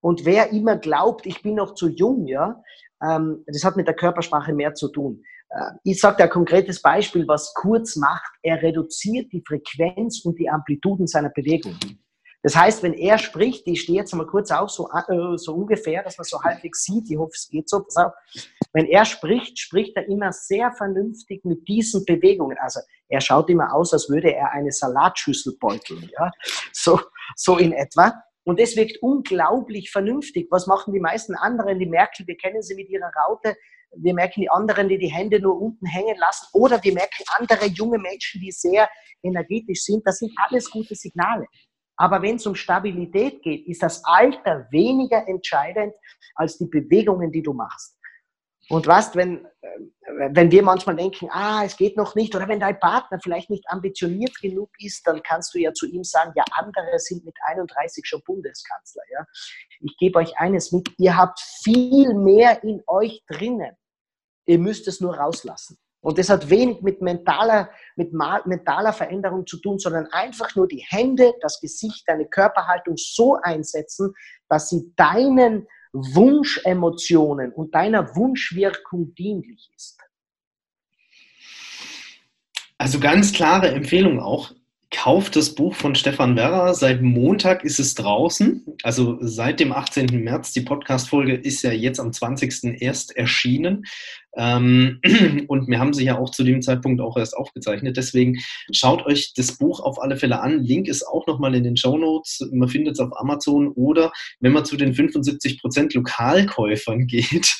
Und 0.00 0.24
wer 0.24 0.52
immer 0.52 0.78
glaubt, 0.78 1.26
ich 1.26 1.42
bin 1.42 1.56
noch 1.56 1.74
zu 1.74 1.90
jung, 1.90 2.26
ja, 2.26 2.62
ähm, 3.02 3.44
das 3.46 3.64
hat 3.64 3.76
mit 3.76 3.86
der 3.86 3.94
Körpersprache 3.94 4.54
mehr 4.54 4.74
zu 4.74 4.88
tun. 4.88 5.22
Äh, 5.50 5.70
ich 5.84 6.00
sage 6.00 6.18
dir 6.18 6.24
ein 6.24 6.30
konkretes 6.30 6.80
Beispiel, 6.80 7.26
was 7.28 7.52
Kurz 7.54 7.96
macht. 7.96 8.32
Er 8.42 8.62
reduziert 8.62 9.32
die 9.32 9.42
Frequenz 9.46 10.24
und 10.24 10.38
die 10.38 10.48
Amplituden 10.48 11.06
seiner 11.06 11.30
Bewegung. 11.30 11.78
Das 12.44 12.54
heißt, 12.54 12.82
wenn 12.82 12.92
er 12.92 13.16
spricht, 13.16 13.66
ich 13.66 13.80
stehe 13.80 13.98
jetzt 13.98 14.14
mal 14.14 14.26
kurz 14.26 14.50
auf, 14.50 14.68
so, 14.68 14.90
äh, 14.90 15.38
so 15.38 15.54
ungefähr, 15.54 16.02
dass 16.02 16.18
man 16.18 16.26
so 16.26 16.42
halbwegs 16.42 16.84
sieht, 16.84 17.10
ich 17.10 17.16
hoffe, 17.16 17.32
es 17.32 17.48
geht 17.48 17.70
so, 17.70 17.82
pass 17.82 17.96
auf. 17.96 18.12
Wenn 18.74 18.84
er 18.84 19.06
spricht, 19.06 19.58
spricht 19.58 19.96
er 19.96 20.06
immer 20.08 20.30
sehr 20.30 20.70
vernünftig 20.72 21.42
mit 21.46 21.66
diesen 21.66 22.04
Bewegungen. 22.04 22.58
Also 22.60 22.80
er 23.08 23.22
schaut 23.22 23.48
immer 23.48 23.72
aus, 23.74 23.94
als 23.94 24.10
würde 24.10 24.34
er 24.34 24.52
eine 24.52 24.72
Salatschüssel 24.72 25.56
beuteln, 25.58 26.10
ja? 26.18 26.30
so, 26.74 27.00
so 27.34 27.56
in 27.56 27.72
etwa. 27.72 28.12
Und 28.44 28.60
das 28.60 28.76
wirkt 28.76 28.98
unglaublich 29.00 29.90
vernünftig. 29.90 30.48
Was 30.50 30.66
machen 30.66 30.92
die 30.92 31.00
meisten 31.00 31.34
anderen? 31.34 31.78
Die 31.78 31.86
Merkel, 31.86 32.26
wir 32.26 32.36
kennen 32.36 32.60
sie 32.60 32.74
mit 32.74 32.90
ihrer 32.90 33.10
Raute. 33.26 33.56
Wir 33.96 34.14
merken 34.14 34.40
die 34.42 34.50
anderen, 34.50 34.88
die 34.88 34.98
die 34.98 35.12
Hände 35.12 35.40
nur 35.40 35.60
unten 35.60 35.86
hängen 35.86 36.16
lassen. 36.18 36.46
Oder 36.52 36.82
wir 36.82 36.92
merken 36.92 37.24
andere 37.38 37.66
junge 37.66 37.98
Menschen, 37.98 38.40
die 38.40 38.50
sehr 38.50 38.88
energetisch 39.22 39.82
sind. 39.82 40.06
Das 40.06 40.18
sind 40.18 40.32
alles 40.36 40.70
gute 40.70 40.94
Signale. 40.94 41.46
Aber 41.96 42.22
wenn 42.22 42.36
es 42.36 42.46
um 42.46 42.54
Stabilität 42.54 43.42
geht, 43.42 43.66
ist 43.68 43.82
das 43.82 44.04
Alter 44.04 44.66
weniger 44.70 45.26
entscheidend 45.28 45.94
als 46.34 46.58
die 46.58 46.66
Bewegungen, 46.66 47.30
die 47.30 47.42
du 47.42 47.52
machst. 47.52 47.98
Und 48.70 48.86
was, 48.86 49.14
wenn, 49.14 49.44
äh, 49.44 49.68
wenn 50.30 50.50
wir 50.50 50.62
manchmal 50.62 50.96
denken, 50.96 51.28
ah, 51.30 51.64
es 51.64 51.76
geht 51.76 51.96
noch 51.96 52.14
nicht, 52.14 52.34
oder 52.34 52.48
wenn 52.48 52.60
dein 52.60 52.80
Partner 52.80 53.18
vielleicht 53.22 53.50
nicht 53.50 53.64
ambitioniert 53.68 54.40
genug 54.40 54.70
ist, 54.78 55.06
dann 55.06 55.22
kannst 55.22 55.54
du 55.54 55.58
ja 55.58 55.72
zu 55.74 55.86
ihm 55.86 56.02
sagen, 56.02 56.32
ja, 56.34 56.44
andere 56.52 56.98
sind 56.98 57.24
mit 57.24 57.36
31 57.44 58.06
schon 58.06 58.22
Bundeskanzler. 58.24 59.02
Ja? 59.12 59.26
Ich 59.80 59.96
gebe 59.98 60.18
euch 60.18 60.38
eines 60.38 60.72
mit, 60.72 60.88
ihr 60.98 61.16
habt 61.16 61.40
viel 61.62 62.14
mehr 62.14 62.62
in 62.64 62.82
euch 62.86 63.22
drinnen. 63.28 63.76
Ihr 64.46 64.58
müsst 64.58 64.88
es 64.88 65.00
nur 65.00 65.16
rauslassen. 65.16 65.78
Und 66.00 66.18
das 66.18 66.28
hat 66.28 66.50
wenig 66.50 66.82
mit 66.82 67.00
mentaler, 67.00 67.70
mit 67.96 68.12
mentaler 68.12 68.92
Veränderung 68.92 69.46
zu 69.46 69.58
tun, 69.58 69.78
sondern 69.78 70.06
einfach 70.08 70.54
nur 70.54 70.68
die 70.68 70.84
Hände, 70.86 71.32
das 71.40 71.60
Gesicht, 71.60 72.04
deine 72.06 72.26
Körperhaltung 72.26 72.96
so 72.98 73.38
einsetzen, 73.42 74.12
dass 74.50 74.68
sie 74.68 74.92
deinen 74.96 75.66
Wunschemotionen 75.94 77.52
und 77.52 77.74
deiner 77.74 78.14
Wunschwirkung 78.16 79.14
dienlich 79.14 79.72
ist? 79.74 79.98
Also 82.76 83.00
ganz 83.00 83.32
klare 83.32 83.68
Empfehlung 83.68 84.20
auch. 84.20 84.52
Kauft 84.94 85.34
das 85.34 85.54
Buch 85.54 85.74
von 85.74 85.96
Stefan 85.96 86.36
Werrer. 86.36 86.72
Seit 86.72 87.02
Montag 87.02 87.64
ist 87.64 87.80
es 87.80 87.94
draußen. 87.94 88.64
Also 88.84 89.18
seit 89.20 89.58
dem 89.58 89.72
18. 89.72 90.22
März. 90.22 90.52
Die 90.52 90.60
Podcast-Folge 90.60 91.34
ist 91.34 91.62
ja 91.62 91.72
jetzt 91.72 91.98
am 91.98 92.12
20. 92.12 92.80
erst 92.80 93.16
erschienen. 93.16 93.84
Ähm, 94.36 95.00
und 95.48 95.68
wir 95.68 95.80
haben 95.80 95.92
sie 95.92 96.04
ja 96.04 96.16
auch 96.16 96.30
zu 96.30 96.44
dem 96.44 96.62
Zeitpunkt 96.62 97.00
auch 97.00 97.16
erst 97.16 97.36
aufgezeichnet. 97.36 97.96
Deswegen 97.96 98.38
schaut 98.72 99.04
euch 99.04 99.34
das 99.34 99.58
Buch 99.58 99.80
auf 99.80 100.00
alle 100.00 100.16
Fälle 100.16 100.40
an. 100.40 100.62
Link 100.62 100.86
ist 100.86 101.02
auch 101.02 101.26
nochmal 101.26 101.56
in 101.56 101.64
den 101.64 101.76
Show 101.76 101.98
Notes. 101.98 102.48
Man 102.52 102.68
findet 102.68 102.94
es 102.94 103.00
auf 103.00 103.10
Amazon 103.18 103.72
oder 103.72 104.12
wenn 104.40 104.52
man 104.52 104.64
zu 104.64 104.76
den 104.76 104.94
75% 104.94 105.94
Lokalkäufern 105.94 107.06
geht, 107.08 107.52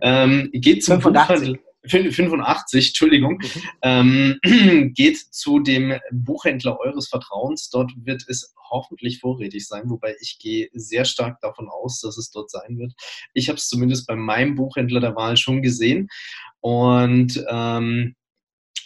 ähm, 0.00 0.50
geht 0.52 0.84
zum 0.84 1.00
85. 1.00 1.48
Buchhandel. 1.48 1.71
85, 1.86 2.88
Entschuldigung, 2.88 3.40
mhm. 3.82 4.38
ähm, 4.44 4.92
geht 4.94 5.18
zu 5.18 5.58
dem 5.58 5.94
Buchhändler 6.10 6.78
eures 6.80 7.08
Vertrauens. 7.08 7.70
Dort 7.70 7.92
wird 7.96 8.24
es 8.28 8.54
hoffentlich 8.70 9.20
vorrätig 9.20 9.66
sein, 9.66 9.84
wobei 9.86 10.16
ich 10.20 10.38
gehe 10.38 10.68
sehr 10.72 11.04
stark 11.04 11.40
davon 11.40 11.68
aus, 11.68 12.00
dass 12.00 12.16
es 12.16 12.30
dort 12.30 12.50
sein 12.50 12.78
wird. 12.78 12.92
Ich 13.34 13.48
habe 13.48 13.58
es 13.58 13.68
zumindest 13.68 14.06
bei 14.06 14.16
meinem 14.16 14.54
Buchhändler 14.54 15.00
der 15.00 15.14
Wahl 15.14 15.36
schon 15.36 15.62
gesehen. 15.62 16.08
Und 16.60 17.44
ähm, 17.50 18.14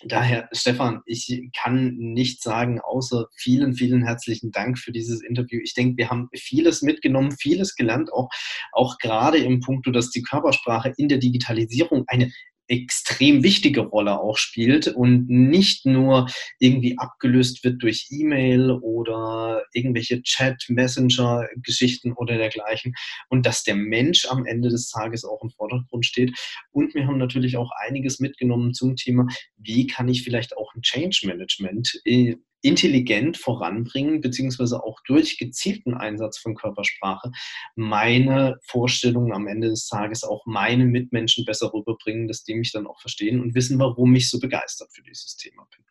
daher, 0.05 0.49
Stefan, 0.53 1.03
ich 1.07 1.51
kann 1.57 1.95
nicht 1.97 2.43
sagen, 2.43 2.81
außer 2.81 3.27
vielen, 3.37 3.75
vielen 3.75 4.05
herzlichen 4.05 4.51
Dank 4.51 4.79
für 4.79 4.93
dieses 4.93 5.23
Interview. 5.23 5.61
Ich 5.63 5.75
denke, 5.75 5.97
wir 5.99 6.11
haben 6.11 6.29
vieles 6.35 6.83
mitgenommen, 6.83 7.33
vieles 7.33 7.75
gelernt, 7.75 8.13
auch, 8.13 8.29
auch 8.73 8.99
gerade 8.99 9.39
im 9.39 9.61
Punkt, 9.61 9.87
dass 9.95 10.11
die 10.11 10.23
Körpersprache 10.23 10.93
in 10.97 11.09
der 11.09 11.19
Digitalisierung 11.19 12.05
eine 12.09 12.33
extrem 12.69 13.43
wichtige 13.43 13.81
Rolle 13.81 14.21
auch 14.21 14.39
spielt 14.39 14.89
und 14.89 15.29
nicht 15.29 15.87
nur 15.87 16.29
irgendwie 16.59 16.99
abgelöst 16.99 17.65
wird 17.65 17.83
durch 17.83 18.09
E-Mail 18.11 18.71
oder 18.71 19.65
irgendwelche 19.73 20.23
Chat, 20.23 20.65
Messenger-Geschichten 20.69 22.13
oder 22.13 22.37
dergleichen 22.37 22.95
und 23.29 23.47
dass 23.47 23.63
der 23.63 23.77
Mensch 23.77 24.27
am 24.27 24.47
Ende 24.47 24.69
des 24.69 24.91
Tages 24.91 25.25
auch 25.25 25.43
im 25.43 25.51
Vordergrund 25.51 26.07
steht. 26.07 26.37
Und 26.71 26.95
wir 26.95 27.07
haben 27.07 27.19
natürlich 27.19 27.57
auch 27.57 27.71
einiges 27.87 28.21
mitgenommen 28.21 28.75
zum 28.75 28.97
Thema, 28.97 29.27
wie 29.57 29.87
kann 29.87 30.09
ich 30.09 30.23
vielleicht 30.23 30.57
auch 30.57 30.75
ein 30.75 30.83
Change 30.83 31.21
Management 31.25 32.01
äh, 32.05 32.37
intelligent 32.67 33.37
voranbringen, 33.37 34.21
beziehungsweise 34.21 34.83
auch 34.83 35.01
durch 35.07 35.39
gezielten 35.39 35.95
Einsatz 35.95 36.39
von 36.39 36.57
Körpersprache 36.57 37.31
meine 37.77 38.59
Vorstellungen 38.63 39.33
am 39.33 39.47
Ende 39.47 39.69
des 39.69 39.87
Tages 39.87 40.25
auch 40.25 40.45
meine 40.47 40.85
Mitmenschen 40.85 41.45
besser 41.45 41.73
rüberbringen, 41.73 42.27
dass 42.27 42.43
die 42.43 42.55
mich 42.55 42.73
dann 42.73 42.87
auch 42.87 43.01
verstehen 43.01 43.41
und 43.41 43.55
wissen, 43.55 43.79
warum 43.79 44.15
ich 44.15 44.29
so 44.29 44.41
begeistert 44.41 44.91
für 44.93 45.03
dieses 45.03 45.37
Thema 45.37 45.67
bin. 45.75 45.87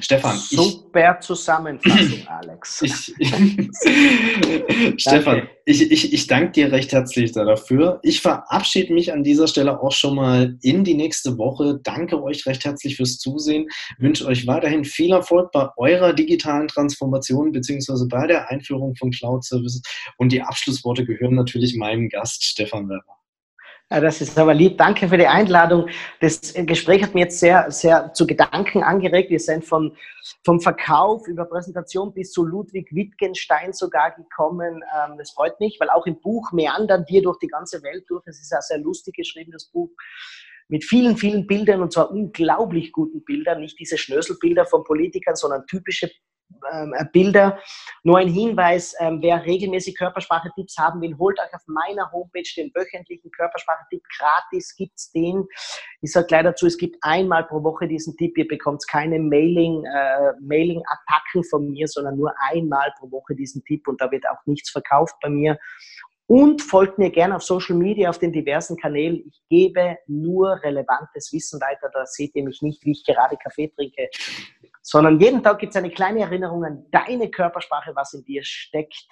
Stefan. 0.00 0.36
Super 0.36 1.16
ich, 1.20 1.26
Zusammenfassung, 1.26 2.26
Alex. 2.26 2.82
Ich, 2.82 3.14
Stefan, 4.96 5.48
ich, 5.66 5.90
ich, 5.90 6.12
ich 6.12 6.26
danke 6.26 6.52
dir 6.52 6.72
recht 6.72 6.92
herzlich 6.92 7.32
dafür. 7.32 8.00
Ich 8.02 8.20
verabschiede 8.20 8.92
mich 8.92 9.12
an 9.12 9.22
dieser 9.22 9.46
Stelle 9.46 9.80
auch 9.80 9.92
schon 9.92 10.16
mal 10.16 10.56
in 10.62 10.84
die 10.84 10.94
nächste 10.94 11.36
Woche. 11.36 11.78
Danke 11.82 12.22
euch 12.22 12.46
recht 12.46 12.64
herzlich 12.64 12.96
fürs 12.96 13.18
Zusehen. 13.18 13.68
Wünsche 13.98 14.26
euch 14.26 14.46
weiterhin 14.46 14.84
viel 14.84 15.12
Erfolg 15.12 15.52
bei 15.52 15.68
eurer 15.76 16.09
digitalen 16.12 16.68
Transformation 16.68 17.52
beziehungsweise 17.52 18.06
bei 18.08 18.26
der 18.26 18.50
Einführung 18.50 18.94
von 18.96 19.10
Cloud 19.10 19.44
Services. 19.44 19.82
Und 20.16 20.32
die 20.32 20.42
Abschlussworte 20.42 21.04
gehören 21.04 21.34
natürlich 21.34 21.76
meinem 21.76 22.08
Gast, 22.08 22.44
Stefan 22.44 22.88
Werber. 22.88 23.20
Das 23.90 24.20
ist 24.20 24.38
aber 24.38 24.54
lieb. 24.54 24.78
Danke 24.78 25.08
für 25.08 25.18
die 25.18 25.26
Einladung. 25.26 25.88
Das 26.20 26.54
Gespräch 26.54 27.02
hat 27.02 27.12
mir 27.12 27.24
jetzt 27.24 27.40
sehr, 27.40 27.72
sehr 27.72 28.12
zu 28.12 28.24
Gedanken 28.24 28.84
angeregt. 28.84 29.30
Wir 29.30 29.40
sind 29.40 29.64
von, 29.64 29.96
vom 30.44 30.60
Verkauf 30.60 31.26
über 31.26 31.44
Präsentation 31.44 32.14
bis 32.14 32.30
zu 32.30 32.44
Ludwig 32.44 32.94
Wittgenstein 32.94 33.72
sogar 33.72 34.12
gekommen. 34.12 34.84
Ähm, 34.96 35.18
das 35.18 35.32
freut 35.32 35.58
mich, 35.58 35.78
weil 35.80 35.90
auch 35.90 36.06
im 36.06 36.20
Buch 36.20 36.52
meandern 36.52 37.04
wir 37.08 37.20
durch 37.20 37.40
die 37.40 37.48
ganze 37.48 37.82
Welt 37.82 38.04
durch. 38.08 38.22
Es 38.26 38.40
ist 38.40 38.52
ja 38.52 38.60
sehr 38.60 38.78
lustig 38.78 39.16
geschrieben, 39.16 39.50
das 39.50 39.64
Buch 39.64 39.90
mit 40.70 40.84
vielen, 40.84 41.16
vielen 41.16 41.46
Bildern 41.46 41.82
und 41.82 41.92
zwar 41.92 42.10
unglaublich 42.10 42.92
guten 42.92 43.24
Bildern, 43.24 43.60
nicht 43.60 43.78
diese 43.78 43.98
Schnöselbilder 43.98 44.66
von 44.66 44.84
Politikern, 44.84 45.36
sondern 45.36 45.66
typische 45.66 46.10
ähm, 46.72 46.94
äh, 46.96 47.04
Bilder. 47.12 47.58
Nur 48.02 48.18
ein 48.18 48.28
Hinweis, 48.28 48.94
ähm, 48.98 49.20
wer 49.22 49.44
regelmäßig 49.44 49.96
Körpersprache-Tipps 49.96 50.76
haben 50.78 51.00
will, 51.00 51.16
holt 51.18 51.38
euch 51.38 51.52
auf 51.54 51.62
meiner 51.66 52.10
Homepage 52.12 52.48
den 52.56 52.70
wöchentlichen 52.74 53.30
Körpersprache-Tipp 53.30 54.02
gratis, 54.18 54.74
gibt 54.76 54.92
es 54.96 55.10
den. 55.12 55.44
Ich 56.02 56.12
sage 56.12 56.26
gleich 56.26 56.42
dazu, 56.42 56.66
es 56.66 56.76
gibt 56.76 56.96
einmal 57.02 57.44
pro 57.44 57.62
Woche 57.62 57.86
diesen 57.86 58.16
Tipp, 58.16 58.36
ihr 58.36 58.48
bekommt 58.48 58.86
keine 58.88 59.18
Mailing, 59.18 59.84
äh, 59.84 60.32
Mailing-Attacken 60.40 61.44
von 61.44 61.70
mir, 61.70 61.86
sondern 61.88 62.16
nur 62.16 62.32
einmal 62.50 62.92
pro 62.98 63.10
Woche 63.10 63.34
diesen 63.34 63.64
Tipp 63.64 63.86
und 63.88 64.00
da 64.00 64.10
wird 64.10 64.24
auch 64.28 64.44
nichts 64.46 64.70
verkauft 64.70 65.14
bei 65.22 65.28
mir. 65.28 65.58
Und 66.30 66.62
folgt 66.62 66.96
mir 66.96 67.10
gerne 67.10 67.34
auf 67.34 67.42
Social 67.42 67.74
Media, 67.74 68.08
auf 68.08 68.20
den 68.20 68.32
diversen 68.32 68.76
Kanälen. 68.76 69.24
Ich 69.26 69.42
gebe 69.48 69.98
nur 70.06 70.62
relevantes 70.62 71.32
Wissen 71.32 71.60
weiter. 71.60 71.90
Da 71.92 72.06
seht 72.06 72.36
ihr 72.36 72.44
mich 72.44 72.62
nicht, 72.62 72.84
wie 72.84 72.92
ich 72.92 73.04
gerade 73.04 73.36
Kaffee 73.36 73.66
trinke, 73.66 74.08
sondern 74.80 75.18
jeden 75.18 75.42
Tag 75.42 75.58
gibt 75.58 75.70
es 75.70 75.76
eine 75.76 75.90
kleine 75.90 76.20
Erinnerung 76.20 76.62
an 76.64 76.86
deine 76.92 77.32
Körpersprache, 77.32 77.96
was 77.96 78.14
in 78.14 78.22
dir 78.22 78.44
steckt. 78.44 79.08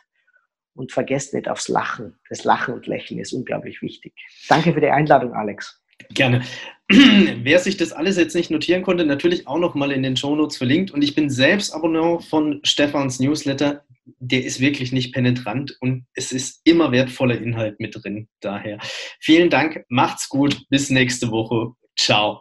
Und 0.74 0.92
vergesst 0.92 1.34
nicht 1.34 1.48
aufs 1.48 1.66
Lachen. 1.66 2.20
Das 2.28 2.44
Lachen 2.44 2.74
und 2.74 2.86
Lächeln 2.86 3.18
ist 3.18 3.32
unglaublich 3.32 3.82
wichtig. 3.82 4.14
Danke 4.48 4.72
für 4.72 4.80
die 4.80 4.86
Einladung, 4.86 5.34
Alex. 5.34 5.82
Gerne. 6.10 6.44
Wer 7.42 7.58
sich 7.58 7.76
das 7.76 7.92
alles 7.92 8.16
jetzt 8.16 8.34
nicht 8.34 8.50
notieren 8.50 8.82
konnte, 8.82 9.04
natürlich 9.04 9.46
auch 9.46 9.58
nochmal 9.58 9.92
in 9.92 10.02
den 10.02 10.16
Shownotes 10.16 10.56
verlinkt. 10.56 10.90
Und 10.90 11.02
ich 11.02 11.14
bin 11.14 11.28
selbst 11.28 11.72
Abonnent 11.72 12.24
von 12.24 12.60
Stefans 12.64 13.20
Newsletter 13.20 13.84
der 14.18 14.44
ist 14.44 14.60
wirklich 14.60 14.92
nicht 14.92 15.12
penetrant 15.12 15.76
und 15.80 16.06
es 16.14 16.32
ist 16.32 16.60
immer 16.64 16.92
wertvoller 16.92 17.40
Inhalt 17.40 17.78
mit 17.80 17.94
drin. 17.94 18.28
Daher 18.40 18.78
vielen 19.20 19.50
Dank, 19.50 19.84
macht's 19.88 20.28
gut, 20.28 20.62
bis 20.70 20.90
nächste 20.90 21.30
Woche. 21.30 21.72
Ciao. 21.96 22.40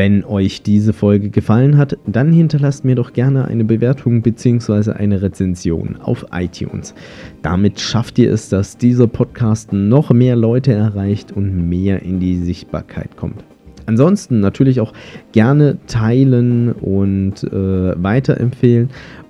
Wenn 0.00 0.24
euch 0.24 0.62
diese 0.62 0.94
Folge 0.94 1.28
gefallen 1.28 1.76
hat, 1.76 1.98
dann 2.06 2.32
hinterlasst 2.32 2.86
mir 2.86 2.94
doch 2.94 3.12
gerne 3.12 3.44
eine 3.44 3.64
Bewertung 3.64 4.22
bzw. 4.22 4.92
eine 4.92 5.20
Rezension 5.20 5.98
auf 6.02 6.24
iTunes. 6.32 6.94
Damit 7.42 7.78
schafft 7.78 8.18
ihr 8.18 8.32
es, 8.32 8.48
dass 8.48 8.78
dieser 8.78 9.06
Podcast 9.06 9.74
noch 9.74 10.10
mehr 10.10 10.36
Leute 10.36 10.72
erreicht 10.72 11.32
und 11.32 11.68
mehr 11.68 12.00
in 12.00 12.18
die 12.18 12.38
Sichtbarkeit 12.38 13.18
kommt. 13.18 13.44
Ansonsten 13.84 14.40
natürlich 14.40 14.80
auch 14.80 14.94
gerne 15.32 15.76
teilen 15.86 16.72
und 16.72 17.44
äh, 17.44 18.02
weiterempfehlen 18.02 18.88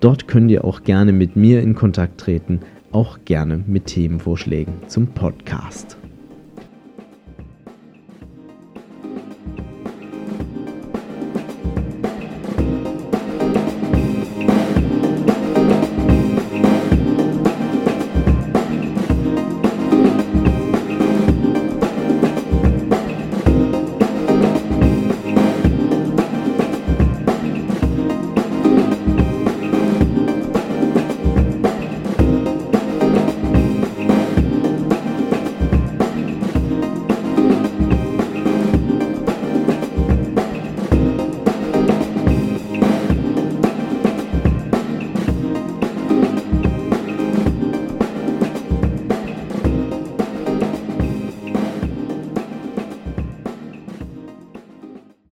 Dort 0.00 0.26
könnt 0.26 0.50
ihr 0.50 0.64
auch 0.64 0.82
gerne 0.82 1.12
mit 1.12 1.36
mir 1.36 1.62
in 1.62 1.74
Kontakt 1.74 2.18
treten, 2.18 2.60
auch 2.90 3.18
gerne 3.24 3.62
mit 3.66 3.86
Themenvorschlägen 3.86 4.74
zum 4.88 5.08
Podcast. 5.08 5.99